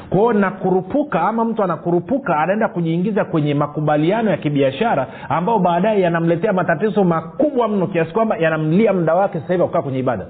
kwao 0.09 0.33
nakurupuka 0.33 1.21
ama 1.21 1.45
mtu 1.45 1.63
anakurupuka 1.63 2.37
anaenda 2.37 2.67
kujiingiza 2.67 3.25
kwenye 3.25 3.53
makubaliano 3.53 4.31
ya 4.31 4.37
kibiashara 4.37 5.07
ambayo 5.29 5.59
baadaye 5.59 6.01
yanamletea 6.01 6.53
matatizo 6.53 7.03
makubwa 7.03 7.67
mno 7.67 7.87
kiasi 7.87 8.11
kwamba 8.13 8.37
yanamlia 8.37 8.93
muda 8.93 9.15
wake 9.15 9.39
sasa 9.39 9.53
hivi 9.53 9.63
akukaa 9.63 9.81
kwenye 9.81 9.99
ibada. 9.99 10.25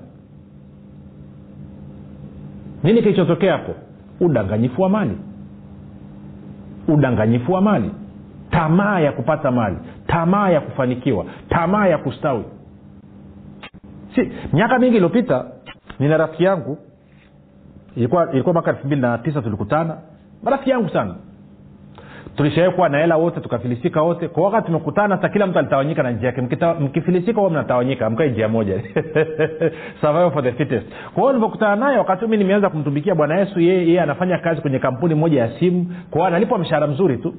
Nini 2.84 3.02
kilichotokea 3.02 3.52
hapo? 3.52 3.76
Udanganyifu 4.20 4.82
wa 4.82 4.90
mali. 4.90 5.18
Udanganyifu 6.88 7.52
wa 7.54 7.62
mali. 7.62 7.92
Tamaa 8.52 9.00
ya 9.00 9.12
kupata 9.12 9.52
mali. 9.52 9.78
Tamaa 10.08 10.50
ya 10.50 10.62
kufanikiwa. 10.62 11.26
Tamaa 11.50 11.88
ya 11.88 11.98
kustawi. 11.98 12.44
Si 14.16 14.32
miaka 14.54 14.80
mingi 14.80 14.96
iliyopita 14.96 15.46
nina 16.00 16.18
rafiki 16.18 16.44
yangu 16.44 16.78
ilikuwa 17.96 18.32
ilikuwa 18.34 18.54
mwaka 18.54 18.72
elfu 18.72 18.88
mbili 18.88 19.02
na 19.02 19.18
tisa 19.18 19.42
tulikutana. 19.42 19.98
Marafiki 20.44 20.70
yangu 20.70 20.90
sana. 20.90 21.16
Tulishawai 22.36 22.72
kuwa 22.72 22.90
na 22.90 22.98
hela 22.98 23.18
wote 23.18 23.40
tukafilisika 23.40 24.02
wote. 24.02 24.28
Kwa 24.28 24.44
wakati 24.44 24.66
tumekutana 24.66 25.22
sa 25.22 25.30
kila 25.30 25.48
mtu 25.48 25.60
alitawanyika 25.60 26.04
na 26.04 26.12
njia 26.12 26.30
yake. 26.30 26.42
Mkifilisika 26.80 27.50
mnatawanyika 27.50 28.10
mkae 28.10 28.30
njia 28.30 28.48
moja. 28.48 28.74
Survival 30.02 30.32
for 30.32 30.44
the 30.44 30.52
fittest. 30.52 30.88
Kwa 31.14 31.16
hiyo 31.24 31.28
nilivyokutana 31.28 31.76
naye 31.76 31.98
wakati 31.98 32.28
mi 32.28 32.38
nimeanza 32.38 32.70
kumtumikia 32.70 33.16
bwana 33.16 33.38
yesu 33.40 33.60
yeye 33.60 33.88
ye, 33.88 34.02
anafanya 34.02 34.38
kazi 34.38 34.62
kwenye 34.62 34.80
kampuni 34.80 35.16
moja 35.16 35.42
ya 35.42 35.60
simu. 35.60 35.86
Kwa 35.86 36.20
hiyo 36.20 36.26
analipwa 36.28 36.58
mshahara 36.60 36.88
mzuri 36.88 37.18
tu. 37.18 37.34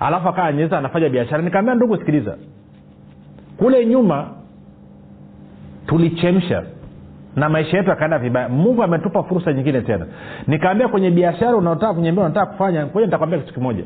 Alafu 0.00 0.28
akaa 0.28 0.52
nyeza 0.52 0.78
anafanya 0.78 1.08
biashara. 1.08 1.42
Nikaambia 1.42 1.74
ndugu 1.74 1.96
sikiliza. 1.96 2.36
Kule 3.56 3.86
nyuma 3.86 4.28
tulichemsha 5.86 6.62
na 7.38 7.48
maisha 7.48 7.76
yetu 7.76 7.90
yakaenda 7.90 8.18
vibaya. 8.18 8.48
Mungu 8.48 8.82
ametupa 8.82 9.22
fursa 9.22 9.52
nyingine 9.52 9.80
tena. 9.80 10.06
Nikaambia 10.46 10.88
kwenye 10.88 11.10
biashara 11.10 11.56
unaotaka 11.56 11.94
kunyambia 11.94 12.24
unataka 12.24 12.46
kufanya 12.46 12.86
koja 12.86 13.06
nitakwambia 13.06 13.38
kitu 13.38 13.54
kimoja. 13.54 13.84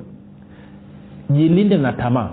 Jilinde 1.31 1.77
na 1.79 1.93
tamaa. 1.93 2.31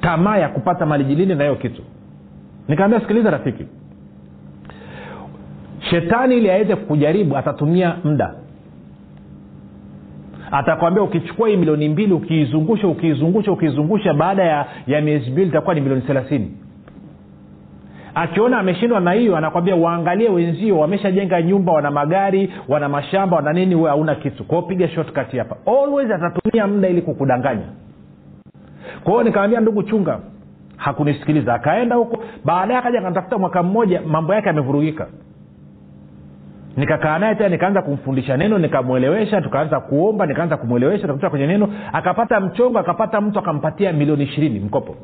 Tamaa 0.00 0.36
ya 0.36 0.48
kupata 0.48 0.86
mali 0.86 1.04
jilinde 1.04 1.34
na 1.34 1.44
hiyo 1.44 1.56
kitu. 1.56 1.82
Nikaambia 2.68 3.00
sikiliza 3.00 3.30
rafiki. 3.30 3.64
Shetani 5.90 6.36
ili 6.36 6.50
aweze 6.50 6.76
kujaribu 6.76 7.36
atatumia 7.36 7.96
muda. 8.04 8.34
Atakwambia 10.50 11.02
ukichukua 11.02 11.48
hii 11.48 11.56
milioni 11.56 11.88
mbili 11.88 12.12
ukiizungusha 12.12 12.88
ukiizungusha 12.88 13.52
ukiizungusha 13.52 14.14
baada 14.14 14.44
ya, 14.44 14.66
ya 14.86 15.00
miezi 15.00 15.30
mbili 15.30 15.48
itakuwa 15.48 15.74
ni 15.74 15.80
milioni 15.80 16.02
thelathini 16.02 16.50
akiona 18.20 18.58
ameshindwa 18.58 19.00
na 19.00 19.12
hiyo 19.12 19.36
anakwambia 19.36 19.76
waangalie 19.76 20.28
wenzio 20.28 20.78
wameshajenga 20.78 21.42
nyumba 21.42 21.72
wana 21.72 21.90
magari 21.90 22.52
wana 22.68 22.88
mashamba 22.88 23.36
wana 23.36 23.52
nini 23.52 23.74
we 23.74 23.88
hauna 23.88 24.14
kitu. 24.14 24.44
Kwao 24.44 24.62
piga 24.62 24.88
shortcut 24.88 25.36
hapa. 25.36 25.56
Always 25.66 26.10
atatumia 26.10 26.66
muda 26.66 26.88
ili 26.88 27.02
kukudanganya. 27.02 27.66
Kwa 29.04 29.24
nikamwambia 29.24 29.60
ndugu 29.60 29.82
chunga 29.82 30.18
hakunisikiliza. 30.76 31.54
Akaenda 31.54 31.96
huko. 31.96 32.24
Baadaye 32.44 32.78
akaja 32.78 32.98
akantafuta 32.98 33.38
mwaka 33.38 33.62
mmoja 33.62 34.00
mambo 34.06 34.34
yake 34.34 34.46
yamevurugika. 34.48 35.06
Nikakaa 36.76 37.18
naye 37.18 37.34
tena 37.34 37.48
nikaanza 37.48 37.82
kumfundisha 37.82 38.36
neno 38.36 38.58
nikamwelewesha 38.58 39.40
tukaanza 39.40 39.80
kuomba 39.80 40.26
nikaanza 40.26 40.56
kumwelewesha 40.56 41.30
kwenye 41.30 41.46
neno. 41.46 41.68
Akapata 41.92 42.40
mchongo 42.40 42.78
akapata 42.78 43.20
mtu 43.20 43.38
akampatia 43.38 43.92
milioni 43.92 44.24
ishirini 44.24 44.60
mkopo 44.60 44.96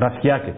rafiki 0.00 0.28
yake. 0.28 0.52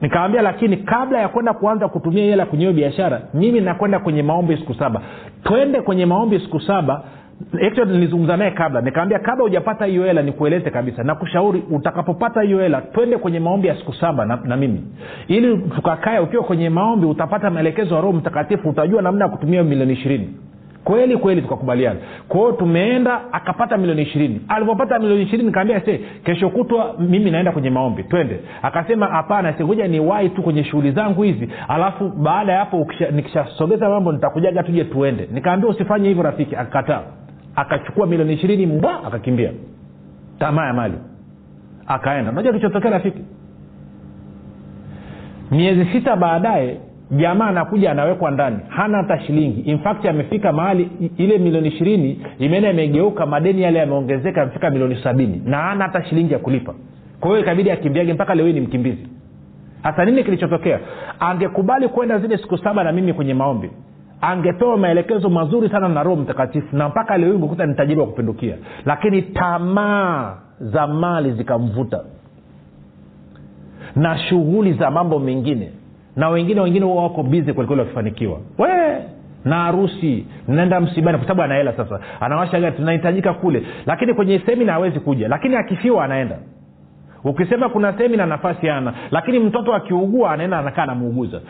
Nikamwambia 0.00 0.42
lakini 0.42 0.76
kabla 0.76 1.20
ya 1.20 1.28
kwenda 1.28 1.52
kuanza 1.54 1.88
kutumia 1.88 2.24
hela 2.24 2.46
kwenye 2.46 2.64
hiyo 2.64 2.72
biashara 2.76 3.20
mimi 3.34 3.60
nakwenda 3.60 3.98
kwenye 3.98 4.22
maombi 4.22 4.56
siku 4.56 4.74
saba. 4.74 5.00
Twende 5.44 5.80
kwenye 5.80 6.06
maombi 6.06 6.40
siku 6.40 6.60
saba. 6.60 7.02
Nilizungumza 7.86 8.36
naye 8.36 8.50
kabla. 8.50 8.80
Nikamwambia 8.80 9.18
kabla 9.18 9.42
hujapata 9.44 9.84
hiyo 9.84 10.04
hela 10.04 10.22
nikueleze 10.22 10.70
kabisa. 10.70 11.02
Nakushauri 11.02 11.62
utakapopata 11.70 12.42
hiyo 12.42 12.58
hela 12.58 12.80
twende 12.80 13.16
kwenye 13.18 13.40
maombi 13.40 13.68
ya 13.68 13.76
siku 13.76 13.94
saba 13.94 14.24
na, 14.26 14.38
na 14.44 14.56
mimi. 14.56 14.84
Ili 15.28 15.56
tukakae 15.58 16.18
ukiwa 16.18 16.44
kwenye 16.44 16.70
maombi 16.70 17.06
utapata 17.06 17.50
maelekezo 17.50 17.94
ya 17.94 18.00
roho 18.00 18.12
mtakatifu 18.12 18.68
utajua 18.68 19.02
namna 19.02 19.24
ya 19.24 19.30
kutumia 19.30 19.62
milioni 19.64 19.92
ishirini 19.92 20.34
kweli 20.86 21.16
kweli 21.16 21.42
tukakubaliana. 21.42 22.00
Kwao 22.28 22.52
tumeenda 22.52 23.32
akapata 23.32 23.76
milioni 23.76 24.02
ishirini. 24.02 24.40
Alivyopata 24.48 24.98
milioni 24.98 25.22
ishirini 25.22 25.50
kaambia 25.52 25.80
se 25.80 26.00
kesho 26.24 26.50
kutwa 26.50 26.94
mimi 26.98 27.30
naenda 27.30 27.52
kwenye 27.52 27.70
maombi. 27.70 28.02
Twende. 28.02 28.40
Akasema 28.62 29.06
hapana 29.06 29.52
sikuja 29.52 29.88
ni 29.88 30.00
wai 30.00 30.28
tu 30.28 30.42
kwenye 30.42 30.64
shughuli 30.64 30.92
zangu 30.92 31.22
hizi. 31.22 31.48
Alafu 31.68 32.08
baada 32.08 32.52
ya 32.52 32.58
hapo 32.58 32.86
nikishasogeza 33.12 33.88
mambo 33.88 34.12
nitakujaga 34.12 34.62
tuje 34.62 34.84
tuende. 34.84 35.28
Nikaambia 35.32 35.70
usifanye 35.70 36.08
hivyo 36.08 36.22
rafiki. 36.22 36.56
Akakataa. 36.56 37.02
Akachukua 37.56 38.06
milioni 38.06 38.32
ishirini 38.32 38.66
mbwa 38.66 39.04
akakimbia. 39.04 39.52
Tamaa 40.38 40.66
ya 40.66 40.72
mali. 40.72 40.94
Akaenda. 41.86 42.30
Unajua 42.32 42.52
kilichotokea 42.52 42.90
rafiki? 42.90 43.20
Miezi 45.50 45.84
sita 45.84 46.16
baadaye 46.16 46.80
jamaa 47.10 47.46
anakuja 47.46 47.90
anawekwa 47.90 48.30
ndani 48.30 48.58
hana 48.68 48.96
hata 48.98 49.20
shilingi. 49.20 49.60
In 49.60 49.78
amefika 50.08 50.52
mahali 50.52 50.90
ile 51.16 51.38
milioni 51.38 51.68
ishirini 51.68 52.20
imeenda 52.38 52.70
imegeuka 52.70 53.26
madeni 53.26 53.62
yale 53.62 53.78
yameongezeka 53.78 54.42
amefika 54.42 54.70
milioni 54.70 54.96
sabini 55.02 55.42
na 55.44 55.56
hana 55.56 55.84
hata 55.84 56.04
shilingi 56.04 56.32
ya 56.32 56.38
kulipa. 56.38 56.74
Kwa 57.20 57.30
hiyo 57.30 57.40
ikabidi 57.42 57.70
akimbiage 57.70 58.12
mpaka 58.14 58.34
leo 58.34 58.46
ni 58.52 58.60
mkimbizi. 58.60 59.08
Hasa 59.82 60.04
nini 60.04 60.24
kilichotokea? 60.24 60.80
Angekubali 61.20 61.88
kwenda 61.88 62.18
zile 62.18 62.38
siku 62.38 62.58
saba 62.58 62.84
na 62.84 62.92
mimi 62.92 63.12
kwenye 63.12 63.34
maombi 63.34 63.70
angepewa 64.20 64.76
maelekezo 64.76 65.30
mazuri 65.30 65.68
sana 65.68 65.88
na 65.88 66.02
roho 66.02 66.16
mtakatifu 66.16 66.76
na 66.76 66.88
mpaka 66.88 67.18
leo 67.18 67.28
hii 67.28 67.34
ungekuta 67.36 67.66
ni 67.66 67.74
tajiri 67.74 68.00
wa 68.00 68.06
kupindukia. 68.06 68.56
Lakini 68.84 69.22
tamaa 69.22 70.36
za 70.60 70.86
mali 70.86 71.32
zikamvuta 71.32 72.00
na 73.96 74.18
shughuli 74.18 74.72
za 74.72 74.90
mambo 74.90 75.18
mengine 75.18 75.70
na 76.16 76.28
wengine 76.28 76.60
wengine 76.60 76.86
huwa 76.86 77.02
wako 77.02 77.22
bizi 77.22 77.52
kwelikweli 77.52 77.80
wakifanikiwa. 77.82 78.40
We 78.58 78.68
na 79.44 79.56
harusi 79.56 80.26
naenda 80.48 80.80
msibani 80.80 81.18
kwa 81.18 81.28
sababu 81.28 81.52
ana 81.52 81.72
sasa. 81.72 82.00
Anawasha 82.20 82.60
gari 82.60 82.76
tunahitajika 82.76 83.34
kule. 83.34 83.62
Lakini 83.86 84.14
kwenye 84.14 84.38
semina 84.38 84.72
hawezi 84.72 85.00
kuja. 85.00 85.28
Lakini 85.28 85.56
akifiwa 85.56 86.04
anaenda. 86.04 86.38
Ukisema 87.24 87.68
kuna 87.68 87.98
semina 87.98 88.26
nafasi 88.26 88.68
ana 88.70 88.94
lakini 89.10 89.38
mtoto 89.38 89.74
akiugua 89.74 90.30
anaenda 90.30 90.58
anakaa 90.58 90.82
anamuuguza. 90.82 91.40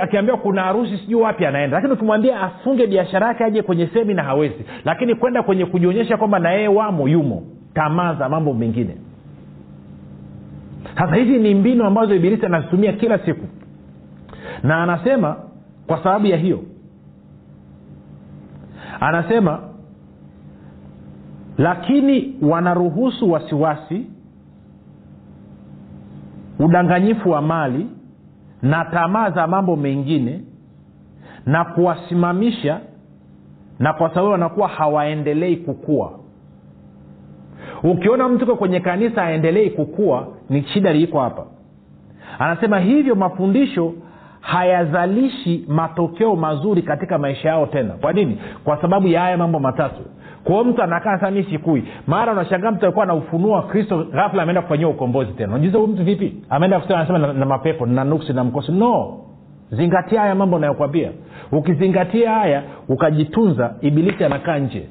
Akiambiwa 0.00 0.36
kuna 0.38 0.62
harusi 0.62 0.96
sijuu 0.98 1.20
wapi 1.20 1.46
anaenda. 1.46 1.76
Lakini 1.76 1.92
ukimwambia 1.92 2.40
afunge 2.40 2.86
biashara 2.86 3.26
yake 3.26 3.44
aje 3.44 3.62
kwenye 3.62 3.86
semina 3.86 4.22
hawezi. 4.22 4.64
Lakini 4.84 5.14
kwenda 5.14 5.42
kwenye 5.42 5.64
kujionyesha 5.66 6.16
kwamba 6.16 6.38
na 6.38 6.50
yeye 6.52 6.68
wamo 6.68 7.08
yumo. 7.08 7.42
Tamaa 7.74 8.14
za 8.14 8.28
mambo 8.28 8.54
mengine 8.54 8.96
sasa 10.98 11.14
hizi 11.16 11.38
ni 11.38 11.54
mbinu 11.54 11.84
ambazo 11.84 12.14
ibilisi 12.14 12.46
anazitumia 12.46 12.92
kila 12.92 13.18
siku. 13.18 13.46
Na 14.62 14.82
anasema 14.82 15.36
kwa 15.86 16.02
sababu 16.02 16.26
ya 16.26 16.36
hiyo 16.36 16.62
anasema 19.00 19.60
lakini 21.58 22.34
wanaruhusu 22.42 23.30
wasiwasi 23.32 24.06
udanganyifu 26.58 27.30
wa 27.30 27.42
mali 27.42 27.86
na 28.62 28.84
tamaa 28.84 29.30
za 29.30 29.46
mambo 29.46 29.76
mengine 29.76 30.40
na 31.46 31.64
kuwasimamisha 31.64 32.80
na 33.78 33.92
kwa 33.92 34.08
sababu 34.08 34.32
wanakuwa 34.32 34.68
hawaendelei 34.68 35.56
kukua 35.56 36.17
ukiona 37.82 38.28
mtu 38.28 38.44
uko 38.44 38.56
kwenye 38.56 38.80
kanisa 38.80 39.22
aendelei 39.24 39.70
kukua 39.70 40.26
ni 40.50 40.62
shida 40.62 40.92
liiko 40.92 41.20
hapa. 41.20 41.44
Anasema 42.38 42.78
hivyo 42.78 43.14
mafundisho 43.14 43.92
hayazalishi 44.40 45.64
matokeo 45.68 46.36
mazuri 46.36 46.82
katika 46.82 47.18
maisha 47.18 47.48
yao 47.48 47.66
tena. 47.66 47.94
Kwa 47.94 48.12
nini? 48.12 48.38
Kwa 48.64 48.80
sababu 48.80 49.08
ya 49.08 49.20
haya 49.20 49.36
mambo 49.36 49.58
matatu. 49.58 50.00
Kwao 50.44 50.64
mtu 50.64 50.82
anakaa 50.82 51.18
saa 51.18 51.30
mi 51.30 51.44
sikui. 51.44 51.84
Mara 52.06 52.32
unashangaa 52.32 52.70
mtu 52.70 52.84
alikuwa 52.84 53.06
na 53.06 53.14
wa 53.48 53.62
kristo 53.62 54.04
ghafla 54.04 54.42
ameenda 54.42 54.62
kufanyia 54.62 54.88
ukombozi 54.88 55.32
tena. 55.32 55.52
Unajuza 55.54 55.78
huyu 55.78 55.92
mtu 55.92 56.04
vipi? 56.04 56.36
Ameenda 56.50 56.80
kusema 56.80 56.98
anasema 56.98 57.18
na, 57.18 57.32
na 57.32 57.46
mapepo 57.46 57.86
na 57.86 58.04
nuksi 58.04 58.32
na 58.32 58.44
mkosi. 58.44 58.72
No! 58.72 59.18
Zingatia 59.70 60.20
haya 60.20 60.34
mambo 60.34 60.58
nayokwambia 60.58 61.10
ukizingatia 61.52 62.30
haya 62.30 62.62
ukajitunza 62.88 63.74
ibilisi 63.80 64.24
anakaa 64.24 64.58
nje 64.58 64.88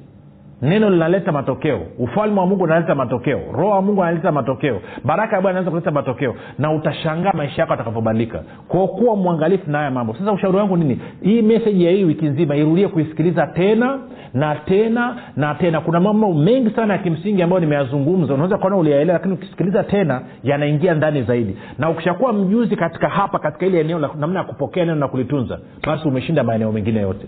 neno 0.61 0.89
linaleta 0.89 1.31
matokeo. 1.31 1.79
Ufalme 1.99 2.39
wa 2.39 2.45
mungu 2.45 2.63
unaleta 2.63 2.95
matokeo. 2.95 3.39
Roho 3.53 3.69
wa 3.69 3.81
mungu 3.81 4.03
analeta 4.03 4.31
matokeo. 4.31 4.81
Baraka 5.03 5.35
ya 5.35 5.41
bwana 5.41 5.63
kuleta 5.63 5.91
matokeo. 5.91 6.35
Na 6.59 6.71
utashangaa 6.71 7.31
maisha 7.33 7.61
yako 7.61 7.73
atakapobadilika 7.73 8.43
kwao 8.67 9.15
mwangalifu 9.15 9.71
na 9.71 9.77
haya 9.77 9.91
mambo. 9.91 10.13
Sasa 10.13 10.31
ushauri 10.31 10.57
wangu 10.57 10.77
nini? 10.77 11.01
Hii 11.21 11.41
meseji 11.41 11.85
ya 11.85 11.91
hii 11.91 12.03
wiki 12.03 12.25
nzima 12.25 12.55
irudie 12.55 12.87
kuisikiliza 12.87 13.47
tena 13.47 13.99
na 14.33 14.55
tena 14.55 15.15
na 15.35 15.55
tena. 15.55 15.81
Kuna 15.81 15.99
mambo 15.99 16.33
mengi 16.33 16.69
sana 16.69 16.93
ya 16.93 16.99
kimsingi 16.99 17.41
ambayo 17.41 17.59
nimeyazungumza. 17.59 18.33
Unaweza 18.33 18.57
kuona 18.57 18.75
uliyaelewa 18.75 19.13
lakini 19.17 19.33
ukisikiliza 19.33 19.83
tena 19.83 20.21
yanaingia 20.43 20.93
ndani 20.93 21.23
zaidi. 21.23 21.57
Na 21.79 21.89
ukishakuwa 21.89 22.33
mjuzi 22.33 22.75
katika 22.75 23.09
hapa 23.09 23.39
katika 23.39 23.65
ile 23.65 23.79
eneo 23.81 23.99
namna 24.19 24.39
ya 24.39 24.45
kupokea 24.45 24.85
neno 24.85 24.97
na 24.97 25.07
kulitunza 25.07 25.59
basi 25.87 26.07
umeshinda 26.07 26.43
maeneo 26.43 26.71
mengine 26.71 26.99
yote 27.01 27.27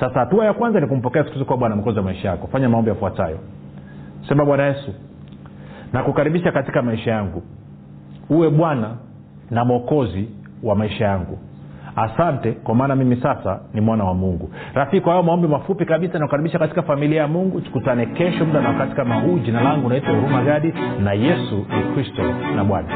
sasa 0.00 0.20
hatua 0.20 0.44
ya 0.44 0.52
kwanza 0.52 0.80
ni 0.80 0.86
kumpokea 0.86 1.24
kristo 1.24 1.44
kuwa 1.44 1.58
bwana 1.58 1.76
mkozi 1.76 1.98
wa 1.98 2.04
maisha 2.04 2.28
yako. 2.28 2.46
Fanya 2.52 2.68
maombi 2.68 2.90
yafuatayo. 2.90 3.38
Sema 4.28 4.44
bwana 4.44 4.66
yesu 4.66 4.94
nakukaribisha 5.92 6.52
katika 6.52 6.82
maisha 6.82 7.10
yangu. 7.10 7.42
Uwe 8.30 8.50
bwana 8.50 8.90
na 9.50 9.64
mwokozi 9.64 10.28
wa 10.62 10.74
maisha 10.76 11.04
yangu. 11.04 11.38
Asante 11.96 12.52
kwa 12.52 12.74
maana 12.74 12.96
mimi 12.96 13.16
sasa 13.16 13.60
ni 13.74 13.80
mwana 13.80 14.04
wa 14.04 14.14
mungu. 14.14 14.50
Rafiki 14.74 15.00
kwa 15.00 15.12
hayo 15.12 15.22
maombi 15.22 15.48
mafupi 15.48 15.84
kabisa 15.84 16.18
nakukaribisha 16.18 16.58
katika 16.58 16.82
familia 16.82 17.20
ya 17.20 17.28
mungu. 17.28 17.60
Tukutane 17.60 18.06
kesho 18.06 18.44
muda 18.46 18.60
na 18.60 18.68
wakati 18.68 18.94
kama 18.94 19.14
huu. 19.20 19.38
Jina 19.38 19.60
langu 19.62 19.88
naitwa 19.88 20.14
huruma 20.14 20.42
gadi 20.42 20.74
na 21.04 21.12
yesu 21.12 21.56
ni 21.56 21.94
kristo 21.94 22.22
na 22.56 22.64
bwana 22.64 22.88